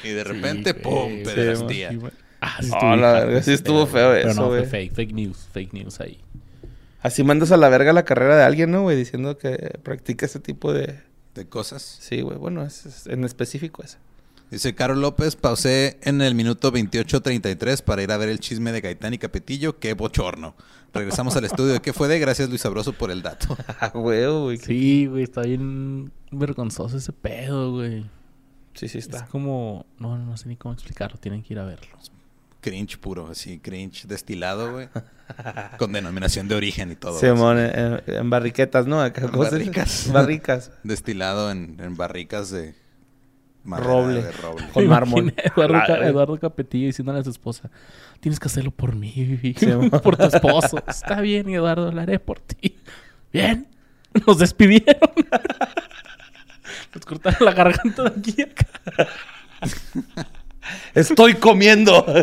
y 0.05 0.09
de 0.11 0.25
repente, 0.25 0.73
Sí, 0.75 0.81
¡pum! 0.81 0.93
güey, 1.11 1.23
Pederastía. 1.25 1.91
sí. 1.91 1.99
Ah, 2.41 2.57
sí 2.61 2.71
Oh, 2.73 2.75
estuvo 2.77 2.97
la 2.97 3.39
estuvo 3.39 3.87
feo 3.87 4.09
güey. 4.11 4.21
Pero 4.21 4.33
eso, 4.33 4.41
no, 4.43 4.49
fue 4.49 4.65
fake, 4.65 4.93
fake 4.95 5.13
news, 5.15 5.49
fake 5.53 5.73
news 5.73 6.01
ahí. 6.01 6.21
Así 7.05 7.23
mandas 7.23 7.53
a 7.53 7.59
la 7.59 7.69
verga 7.69 7.93
la 7.93 8.05
carrera 8.05 8.35
de 8.37 8.43
alguien, 8.45 8.71
¿no, 8.71 8.81
güey? 8.83 8.97
Diciendo 8.97 9.37
que 9.37 9.79
practica 9.83 10.25
ese 10.25 10.41
tipo 10.41 10.73
de... 10.73 11.01
de 11.35 11.47
cosas. 11.47 11.83
Sí, 12.01 12.23
güey. 12.23 12.39
Bueno, 12.39 12.65
es, 12.65 12.87
es 12.87 13.07
en 13.07 13.25
específico 13.25 13.83
ese. 13.85 13.99
Dice 14.51 14.75
Caro 14.75 14.95
López, 14.95 15.37
pausé 15.37 15.99
en 16.03 16.23
el 16.23 16.35
minuto 16.35 16.73
28.33 16.73 17.83
para 17.83 18.03
ir 18.03 18.11
a 18.11 18.17
ver 18.17 18.31
el 18.31 18.39
chisme 18.41 18.73
de 18.73 18.81
Gaitán 18.81 19.13
y 19.13 19.19
Capetillo. 19.19 19.79
¡Qué 19.79 19.93
bochorno! 19.93 20.55
Regresamos 20.95 21.37
al 21.37 21.45
estudio. 21.45 21.83
¿Qué 21.83 21.93
fue 21.93 22.09
de? 22.09 22.19
Gracias 22.19 22.49
Luis 22.49 22.63
Sabroso 22.63 22.93
por 22.95 23.11
el 23.11 23.21
dato. 23.23 23.55
Ah, 23.81 23.89
güey, 23.93 24.27
güey. 24.27 24.57
Sí, 24.57 24.65
Sí, 24.65 25.07
güey, 25.07 25.25
está 25.25 25.43
bien 25.43 26.11
vergonzoso 26.31 26.97
ese 26.97 27.13
pedo, 27.13 27.73
güey. 27.73 28.07
sí, 28.75 28.87
Es 28.87 28.95
está. 28.95 29.27
como... 29.27 29.85
No, 29.99 30.17
no 30.17 30.37
sé 30.39 30.49
ni 30.49 30.57
cómo 30.57 30.73
explicarlo. 30.73 31.19
Tienen 31.19 31.43
que 31.43 31.53
ir 31.53 31.59
a 31.59 31.65
verlo. 31.65 31.99
Cringe 32.65 32.97
puro, 32.97 33.29
así, 33.31 33.59
cringe 33.59 34.07
destilado, 34.07 34.73
güey. 34.73 34.89
Con 35.79 35.93
denominación 35.93 36.49
de 36.49 36.55
origen 36.55 36.93
y 36.93 36.97
todo. 36.97 37.21
Simón, 37.21 37.59
en, 37.59 38.03
en 38.07 38.31
barriquetas, 38.31 38.87
¿no? 38.87 39.03
Acá, 39.03 39.27
barricas. 39.27 40.09
Barricas. 40.13 40.73
Destilado 40.83 41.51
en, 41.51 41.77
en 41.79 41.95
barricas 41.95 42.51
de 42.51 42.75
Roble. 43.67 44.23
de 44.23 44.33
roble. 44.33 44.67
Con 44.73 44.87
mármol. 44.87 45.35
Eduardo, 45.37 45.77
Ah, 45.77 45.85
Ca- 45.87 45.97
güey. 45.97 46.09
Eduardo 46.09 46.39
Capetillo 46.39 46.87
diciéndole 46.87 47.19
a 47.21 47.25
su 47.25 47.31
esposa, 47.31 47.71
tienes 48.21 48.41
que 48.41 48.47
hacerlo 48.49 48.71
por 48.71 48.95
mí, 48.95 49.13
Vivi. 49.15 49.55
Sí, 49.59 49.67
por 50.03 50.17
tu 50.17 50.25
esposo. 50.25 50.83
Está 50.87 51.21
bien, 51.21 51.49
Eduardo, 51.51 51.93
lo 51.93 52.01
haré 52.01 52.19
por 52.19 52.41
ti. 52.41 52.79
Bien. 53.31 53.69
Nos 54.27 54.39
despidieron. 54.39 55.11
Nos 56.95 57.05
cortaron 57.05 57.45
la 57.45 57.53
garganta 57.53 58.05
de 58.05 58.09
aquí 58.21 58.43
acá. 58.43 58.67
Estoy 60.95 61.35
comiendo. 61.35 62.05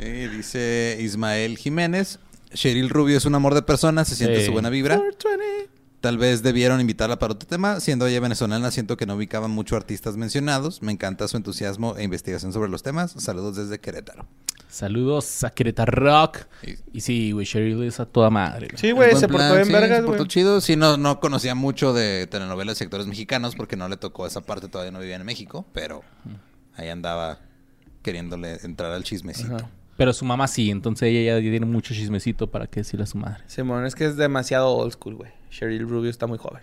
Eh, 0.00 0.30
dice 0.32 0.96
Ismael 1.00 1.58
Jiménez. 1.58 2.20
Cheryl 2.54 2.88
Rubio 2.88 3.18
es 3.18 3.24
un 3.24 3.34
amor 3.34 3.54
de 3.54 3.62
persona, 3.62 4.04
se 4.04 4.14
siente 4.14 4.38
Sí. 4.40 4.46
su 4.46 4.52
buena 4.52 4.70
vibra. 4.70 4.96
420. 4.96 5.68
Tal 6.00 6.16
vez 6.16 6.42
debieron 6.44 6.80
invitarla 6.80 7.18
para 7.18 7.32
otro 7.34 7.48
tema. 7.48 7.80
Siendo 7.80 8.06
ella 8.06 8.20
venezolana, 8.20 8.70
siento 8.70 8.96
que 8.96 9.04
no 9.06 9.16
ubicaban 9.16 9.50
mucho 9.50 9.74
artistas 9.76 10.16
mencionados. 10.16 10.80
Me 10.80 10.92
encanta 10.92 11.26
su 11.26 11.36
entusiasmo 11.36 11.96
e 11.96 12.04
investigación 12.04 12.52
sobre 12.52 12.68
los 12.70 12.82
temas. 12.84 13.12
Saludos 13.18 13.56
desde 13.56 13.80
Querétaro. 13.80 14.26
Saludos 14.68 15.42
a 15.44 15.50
Querétaro 15.50 15.90
Rock. 15.92 16.40
Y- 16.62 16.98
Y 16.98 17.00
sí, 17.00 17.32
güey, 17.32 17.46
Cheryl 17.46 17.82
es 17.82 17.98
a 18.00 18.06
toda 18.06 18.30
madre. 18.30 18.68
Sí, 18.76 18.92
güey, 18.92 19.16
se 19.16 19.26
portó 19.26 19.54
bien 19.54 19.64
sí, 19.66 19.72
vergas, 19.72 20.00
se 20.00 20.04
portó 20.04 20.26
chido. 20.26 20.60
Sí, 20.60 20.76
no, 20.76 20.96
no 20.98 21.18
conocía 21.20 21.54
mucho 21.54 21.92
de 21.92 22.26
telenovelas 22.28 22.80
y 22.80 22.84
actores 22.84 23.06
mexicanos 23.06 23.56
porque 23.56 23.76
no 23.76 23.88
le 23.88 23.96
tocó 23.96 24.26
esa 24.26 24.42
parte, 24.42 24.68
todavía 24.68 24.92
no 24.92 25.00
vivía 25.00 25.16
en 25.16 25.24
México, 25.24 25.66
pero 25.72 26.02
ahí 26.76 26.90
andaba 26.90 27.40
queriéndole 28.02 28.58
entrar 28.62 28.92
al 28.92 29.02
chismecito. 29.04 29.56
Ajá. 29.56 29.70
Pero 29.96 30.12
su 30.12 30.24
mamá 30.24 30.46
sí, 30.46 30.70
entonces 30.70 31.08
ella 31.08 31.34
ya 31.36 31.40
tiene 31.40 31.66
mucho 31.66 31.92
chismecito 31.92 32.48
para 32.50 32.68
qué 32.68 32.80
decirle 32.80 33.02
a 33.02 33.06
su 33.06 33.18
madre. 33.18 33.42
Simón, 33.46 33.84
es 33.84 33.96
que 33.96 34.04
es 34.04 34.16
demasiado 34.16 34.70
old 34.76 34.92
school, 34.92 35.16
güey. 35.16 35.32
Cheryl 35.50 35.88
Rubio 35.88 36.10
está 36.10 36.26
muy 36.26 36.38
joven. 36.38 36.62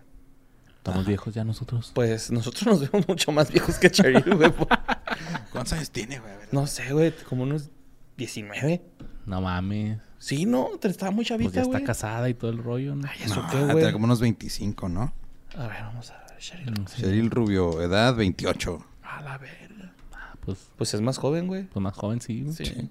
Estamos 0.77 1.05
viejos 1.07 1.33
ya 1.33 1.43
nosotros. 1.43 1.91
Pues 1.95 2.29
nosotros 2.31 2.65
nos 2.67 2.91
vemos 2.91 3.07
mucho 3.07 3.31
más 3.31 3.51
viejos 3.51 3.77
que 3.79 3.89
Cheryl, 3.89 4.35
güey. 4.35 4.51
¿Cuántos 5.51 5.73
años 5.73 5.89
tiene, 5.89 6.19
güey? 6.19 6.31
No 6.51 6.67
sé, 6.67 6.93
güey, 6.93 7.11
como 7.27 7.43
unos 7.43 7.69
19. 8.17 8.81
No 9.25 9.41
mames. 9.41 9.99
Sí, 10.19 10.45
no, 10.45 10.69
te 10.79 10.87
estaba 10.87 11.11
muy 11.11 11.25
Pues 11.25 11.29
ya 11.29 11.35
chavita, 11.37 11.61
está 11.61 11.71
güey. 11.71 11.83
casada 11.83 12.29
y 12.29 12.33
todo 12.35 12.51
el 12.51 12.59
rollo, 12.59 12.95
¿no? 12.95 13.07
Ay, 13.07 13.17
¿eso 13.25 13.41
No, 13.41 13.49
qué, 13.49 13.73
güey? 13.73 13.91
como 13.91 14.05
unos 14.05 14.19
25, 14.19 14.89
¿no? 14.89 15.13
A 15.57 15.67
ver, 15.67 15.81
vamos 15.83 16.11
a 16.11 16.17
ver, 16.27 16.37
Cheryl. 16.37 16.71
Mm, 16.71 16.87
sí. 16.87 17.01
Cheryl 17.01 17.31
Rubio, 17.31 17.81
edad 17.81 18.15
28. 18.15 18.85
A 19.03 19.21
la 19.21 19.37
verga. 19.39 19.91
Ah, 20.13 20.35
pues, 20.45 20.69
Pues 20.77 20.93
es 20.93 21.01
más 21.01 21.17
joven, 21.17 21.47
güey. 21.47 21.63
pues 21.63 21.81
más 21.81 21.95
joven 21.95 22.21
sí. 22.21 22.41
güey. 22.43 22.55
Sí. 22.55 22.89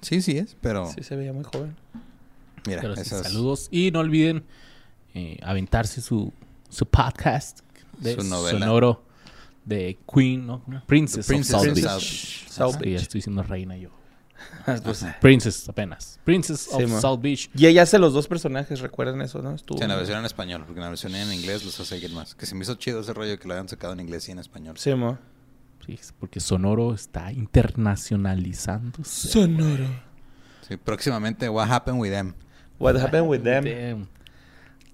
Sí. 0.00 0.20
Sí, 0.22 0.38
es, 0.38 0.56
pero 0.60 0.86
Sí, 0.90 1.02
se 1.02 1.16
veía 1.16 1.32
muy 1.32 1.44
joven. 1.44 1.74
mira, 2.66 2.80
Pero 2.82 2.96
sí, 2.96 3.04
saludos. 3.04 3.68
Y 3.70 3.90
no 3.90 4.00
olviden 4.00 4.44
eh, 5.14 5.38
aventarse 5.42 6.00
su, 6.00 6.32
su 6.68 6.86
podcast 6.86 7.60
de 7.98 8.14
Su 8.14 8.22
sonoro 8.22 9.04
de 9.64 9.96
Queen, 10.12 10.46
¿no? 10.46 10.62
Princess, 10.86 11.26
Princess 11.26 11.54
of 11.54 11.74
Beach. 11.74 12.48
South 12.48 12.76
Beach. 12.78 12.88
Ah, 12.88 12.96
ya 12.98 13.02
estoy 13.02 13.18
diciendo 13.18 13.42
reina 13.42 13.76
yo. 13.76 13.90
Pues, 14.82 15.04
Princess 15.20 15.68
apenas. 15.68 16.18
Princess 16.24 16.68
Sí, 16.76 16.82
of. 16.82 17.00
South 17.00 17.20
Beach. 17.20 17.48
y 17.54 17.66
ella 17.66 17.82
hace 17.82 17.98
los 17.98 18.12
dos 18.12 18.26
personajes, 18.28 18.80
recuerden 18.80 19.20
eso, 19.22 19.40
¿no? 19.40 19.54
Estuvo. 19.54 19.78
Sí, 19.78 19.84
en 19.84 19.88
la 19.90 19.96
versión 19.96 20.18
en 20.18 20.24
español, 20.26 20.64
porque 20.66 20.80
en 20.80 20.84
la 20.84 20.88
versión 20.90 21.14
en 21.14 21.32
inglés 21.32 21.64
los 21.64 21.78
hace 21.80 21.94
alguien 21.94 22.14
más. 22.14 22.34
Que 22.34 22.44
se 22.46 22.54
me 22.54 22.62
hizo 22.62 22.74
chido 22.74 23.00
ese 23.00 23.14
rollo 23.14 23.38
que 23.38 23.46
lo 23.48 23.54
habían 23.54 23.68
sacado 23.68 23.92
en 23.94 24.00
inglés 24.00 24.28
y 24.28 24.32
en 24.32 24.38
español. 24.40 24.76
Sí, 24.76 24.94
mo. 24.94 25.18
Sí, 25.86 25.98
porque 26.18 26.40
Sonoro 26.40 26.92
está 26.94 27.30
internacionalizándose. 27.32 29.28
Sonoro. 29.28 29.86
Sí, 30.66 30.76
próximamente, 30.76 31.48
What 31.48 31.70
Happened 31.70 32.00
With 32.00 32.10
Them. 32.10 32.34
What 32.78 32.96
happened 32.96 33.28
with 33.28 33.42
them? 33.42 34.06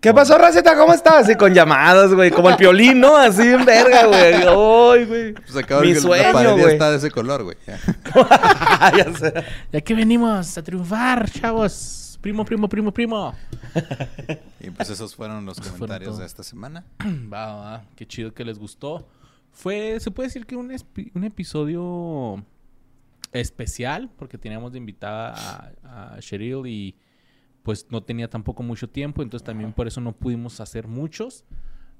¿Qué 0.00 0.14
pasó, 0.14 0.38
Raceta? 0.38 0.76
¿Cómo 0.78 0.94
estás? 0.94 1.24
Así 1.26 1.34
con 1.34 1.52
llamadas, 1.52 2.14
güey. 2.14 2.30
Como 2.30 2.48
el 2.48 2.56
piolín, 2.56 3.00
¿no? 3.00 3.18
Así 3.18 3.42
en 3.42 3.66
verga, 3.66 4.06
güey. 4.06 4.34
Ay, 4.34 5.04
güey. 5.04 5.34
Pues 5.34 5.56
acabo 5.56 5.82
Mi 5.82 5.92
de 5.92 6.00
sueño, 6.00 6.22
la 6.22 6.32
pared 6.32 6.48
ya 6.48 6.62
güey. 6.62 6.72
está 6.72 6.90
de 6.90 6.96
ese 6.96 7.10
color, 7.10 7.44
güey. 7.44 7.58
Ya. 7.66 7.78
ya 8.96 9.14
sé. 9.14 9.44
Ya 9.70 9.80
que 9.82 9.94
venimos 9.94 10.56
a 10.56 10.62
triunfar, 10.62 11.30
chavos. 11.30 12.18
Primo, 12.22 12.46
primo, 12.46 12.66
primo, 12.66 12.92
primo. 12.94 13.34
Y 14.58 14.70
pues 14.70 14.88
esos 14.88 15.14
fueron 15.14 15.44
los 15.44 15.58
fueron 15.58 15.74
comentarios 15.74 16.12
todo. 16.12 16.20
de 16.20 16.26
esta 16.26 16.42
semana. 16.44 16.84
Va, 17.32 17.54
va. 17.54 17.84
Qué 17.94 18.06
chido 18.06 18.32
que 18.32 18.44
les 18.44 18.58
gustó. 18.58 19.06
Fue, 19.52 20.00
se 20.00 20.10
puede 20.10 20.28
decir 20.28 20.46
que 20.46 20.56
un, 20.56 20.72
episodio 21.24 22.42
especial, 23.32 24.08
porque 24.16 24.38
teníamos 24.38 24.72
de 24.72 24.78
invitada 24.78 25.72
a, 25.84 26.14
a 26.14 26.20
Cheryl 26.20 26.66
y 26.66 26.96
pues 27.62 27.86
no 27.90 28.02
tenía 28.02 28.28
tampoco 28.28 28.62
mucho 28.62 28.88
tiempo, 28.88 29.22
entonces 29.22 29.44
también 29.44 29.72
por 29.72 29.86
eso 29.86 30.00
no 30.00 30.12
pudimos 30.12 30.60
hacer 30.60 30.86
muchos. 30.86 31.44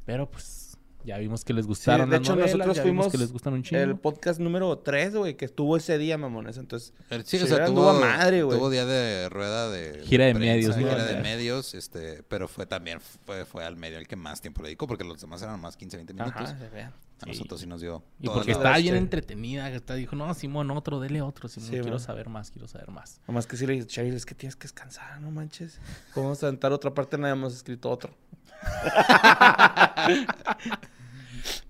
Pero 0.07 0.31
pues 0.31 0.69
ya 1.04 1.18
vimos 1.18 1.44
que 1.44 1.52
les 1.52 1.64
Sí, 1.64 1.68
gustaron 1.68 2.10
de 2.10 2.16
las 2.18 2.20
hecho, 2.26 2.32
novelas, 2.36 2.54
nosotros 2.56 2.80
fuimos 2.82 3.08
que 3.08 3.18
les 3.18 3.32
gustan 3.32 3.52
un 3.54 3.62
chingo. 3.62 3.82
el 3.82 3.96
podcast 3.96 4.40
número 4.40 4.78
3, 4.78 5.14
güey, 5.16 5.36
que 5.36 5.44
estuvo 5.44 5.76
ese 5.76 5.98
día, 5.98 6.18
mamones. 6.18 6.56
Entonces, 6.58 6.92
Sí, 7.24 7.38
Sí, 7.38 7.44
o 7.44 7.46
sea, 7.46 7.64
tuvo, 7.66 7.92
madre, 7.94 8.42
güey. 8.42 8.58
tuvo 8.58 8.70
día 8.70 8.84
de 8.86 9.28
rueda 9.28 9.70
de... 9.70 10.02
Gira 10.04 10.26
de 10.26 10.34
medios, 10.34 10.76
¿no? 10.76 10.88
Gira 10.88 11.04
de 11.04 11.20
medios, 11.20 11.74
este... 11.74 12.22
Pero 12.24 12.48
fue 12.48 12.66
también, 12.66 13.00
fue, 13.00 13.44
fue 13.44 13.64
al 13.64 13.76
medio 13.76 13.98
el 13.98 14.06
que 14.06 14.16
más 14.16 14.40
tiempo 14.40 14.62
le 14.62 14.68
dedicó, 14.68 14.86
porque 14.86 15.04
los 15.04 15.20
demás 15.20 15.40
eran 15.42 15.60
más 15.60 15.76
15, 15.76 15.96
20 15.96 16.12
minutos. 16.14 16.34
ajá, 16.36 16.58
se 16.58 16.68
vean. 16.68 16.92
A 17.22 17.26
nosotros 17.26 17.60
sí 17.60 17.66
nos 17.66 17.82
dio... 17.82 18.02
Y 18.18 18.28
porque 18.28 18.52
está 18.52 18.78
bien 18.78 18.94
Sí. 18.94 18.98
entretenida, 18.98 19.68
que 19.70 19.76
está, 19.76 19.94
dijo, 19.94 20.16
no, 20.16 20.32
Simón, 20.32 20.70
otro, 20.70 21.00
dele 21.00 21.20
otro, 21.20 21.48
Simón, 21.50 21.66
Sí, 21.68 21.72
quiero 21.74 21.90
man. 21.90 22.00
saber 22.00 22.28
más, 22.30 22.50
quiero 22.50 22.66
saber 22.66 22.90
más. 22.90 23.20
Nomás 23.28 23.46
que 23.46 23.58
sí 23.58 23.66
le 23.66 23.74
dije, 23.74 23.86
Cheryl, 23.86 24.14
es 24.14 24.24
que 24.24 24.34
tienes 24.34 24.56
que 24.56 24.62
descansar, 24.62 25.20
no 25.20 25.30
manches. 25.30 25.78
¿Cómo 26.14 26.26
vamos 26.28 26.42
a 26.42 26.46
aventar 26.46 26.72
otra 26.72 26.94
parte? 26.94 27.18
Nada 27.18 27.34
hemos 27.34 27.54
escrito 27.54 27.90
otro. 27.90 28.14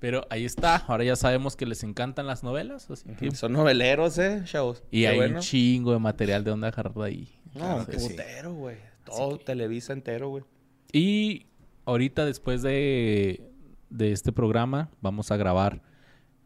Pero 0.00 0.26
ahí 0.30 0.44
está, 0.44 0.76
ahora 0.76 1.04
ya 1.04 1.14
sabemos 1.16 1.56
que 1.56 1.66
les 1.66 1.82
encantan 1.84 2.26
las 2.26 2.42
novelas, 2.42 2.90
así 2.90 3.08
que... 3.18 3.30
Son 3.32 3.52
noveleros, 3.52 4.18
¿eh, 4.18 4.42
chavos? 4.44 4.82
Y 4.90 5.02
Qué 5.02 5.08
hay 5.08 5.16
bueno. 5.16 5.36
un 5.36 5.40
chingo 5.42 5.92
de 5.92 5.98
material 5.98 6.42
de 6.42 6.50
dónde 6.50 6.66
agarrar 6.68 6.94
de 6.94 7.04
ahí. 7.04 7.28
No, 7.54 7.84
putero, 7.86 8.54
güey. 8.54 8.76
Todo 9.04 9.38
Televisa 9.38 9.92
entero, 9.92 10.28
güey. 10.30 10.44
Y 10.92 11.46
ahorita 11.84 12.24
después 12.24 12.62
de, 12.62 13.42
de 13.90 14.12
este 14.12 14.32
programa 14.32 14.90
vamos 15.00 15.30
a 15.30 15.36
grabar 15.36 15.82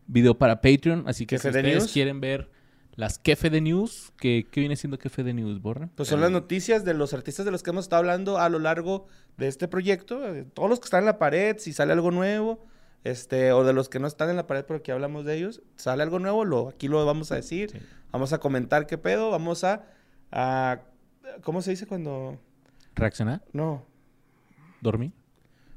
video 0.06 0.36
para 0.36 0.60
Patreon. 0.60 1.04
Así 1.06 1.24
que 1.26 1.38
si 1.38 1.42
¿Quefe 1.46 1.52
de 1.52 1.60
ustedes 1.60 1.82
News? 1.84 1.92
quieren 1.92 2.20
ver 2.20 2.50
las 2.96 3.18
Kefe 3.18 3.50
de 3.50 3.60
News, 3.60 4.12
que, 4.18 4.46
¿qué 4.50 4.60
viene 4.60 4.76
siendo 4.76 4.98
Kefe 4.98 5.22
de 5.24 5.34
News, 5.34 5.60
Borra? 5.60 5.88
Pues 5.96 6.08
son 6.08 6.20
las 6.20 6.30
noticias 6.30 6.84
de 6.84 6.94
los 6.94 7.12
artistas 7.14 7.44
de 7.44 7.50
los 7.50 7.62
que 7.62 7.70
hemos 7.70 7.84
estado 7.86 8.00
hablando 8.00 8.38
a 8.38 8.48
lo 8.48 8.58
largo 8.58 9.06
de 9.36 9.48
este 9.48 9.66
proyecto. 9.68 10.24
eh, 10.34 10.44
Todos 10.54 10.70
los 10.70 10.78
que 10.80 10.84
están 10.84 11.00
en 11.00 11.06
la 11.06 11.18
pared, 11.18 11.56
si 11.58 11.72
sale 11.72 11.92
algo 11.92 12.10
nuevo, 12.10 12.64
este, 13.02 13.52
o 13.52 13.64
de 13.64 13.72
los 13.72 13.88
que 13.88 13.98
no 13.98 14.06
están 14.06 14.30
en 14.30 14.36
la 14.36 14.46
pared, 14.46 14.64
pero 14.66 14.78
aquí 14.78 14.90
hablamos 14.90 15.24
de 15.24 15.36
ellos, 15.36 15.60
sale 15.76 16.02
algo 16.02 16.18
nuevo, 16.20 16.44
lo, 16.44 16.68
aquí 16.68 16.88
lo 16.88 17.04
vamos 17.04 17.32
a 17.32 17.34
decir. 17.36 17.70
Sí. 17.70 17.78
Vamos 18.12 18.32
a 18.32 18.38
comentar 18.38 18.86
qué 18.86 18.96
pedo, 18.96 19.30
vamos 19.30 19.64
a, 19.64 19.84
a- 20.30 20.80
¿Cómo 21.42 21.62
se 21.62 21.70
dice 21.70 21.86
cuando...? 21.86 22.38
¿Reaccionar? 22.94 23.42
No. 23.52 23.84
¿Dormir? 24.80 25.10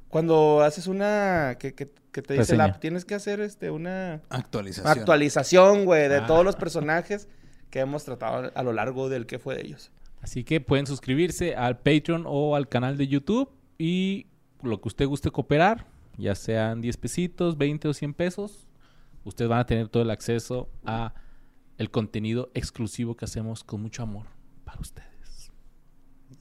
Cuando 0.09 0.61
haces 0.61 0.87
una... 0.87 1.57
que, 1.59 1.73
que- 1.75 1.91
que 2.11 2.21
te 2.23 2.33
dice 2.33 2.55
la... 2.57 2.79
Tienes 2.79 3.05
que 3.05 3.13
hacer 3.15 3.39
este, 3.41 3.69
una... 3.69 4.21
Actualización. 4.29 4.87
Actualización, 4.87 5.85
güey, 5.85 6.07
de 6.09 6.17
Ah. 6.17 6.25
todos 6.25 6.43
los 6.43 6.55
personajes 6.55 7.27
que 7.69 7.79
hemos 7.79 8.05
tratado 8.05 8.51
a 8.55 8.63
lo 8.63 8.73
largo 8.73 9.07
del 9.09 9.25
que 9.27 9.37
fue 9.37 9.55
de 9.55 9.61
ellos. 9.61 9.91
Así 10.21 10.43
que 10.43 10.59
pueden 10.59 10.87
suscribirse 10.87 11.55
al 11.55 11.77
Patreon 11.77 12.23
o 12.25 12.55
al 12.55 12.67
canal 12.69 12.97
de 12.97 13.07
YouTube 13.07 13.51
y 13.77 14.25
lo 14.63 14.81
que 14.81 14.87
usted 14.87 15.05
guste 15.05 15.29
cooperar, 15.29 15.85
ya 16.17 16.33
sean 16.33 16.81
10 16.81 16.97
pesitos, 16.97 17.57
20 17.59 17.89
o 17.89 17.93
100 17.93 18.13
pesos, 18.15 18.67
ustedes 19.23 19.49
van 19.49 19.59
a 19.59 19.65
tener 19.67 19.87
todo 19.89 20.01
el 20.01 20.09
acceso 20.09 20.69
a 20.85 21.13
el 21.77 21.91
contenido 21.91 22.49
exclusivo 22.55 23.15
que 23.15 23.25
hacemos 23.25 23.63
con 23.63 23.81
mucho 23.83 24.01
amor 24.01 24.25
para 24.65 24.79
ustedes. 24.81 25.51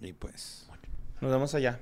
Y 0.01 0.15
pues... 0.15 0.71
Nos 1.21 1.31
vemos. 1.31 1.55
Allá. 1.55 1.81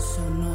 So 0.00 0.22
no 0.30 0.49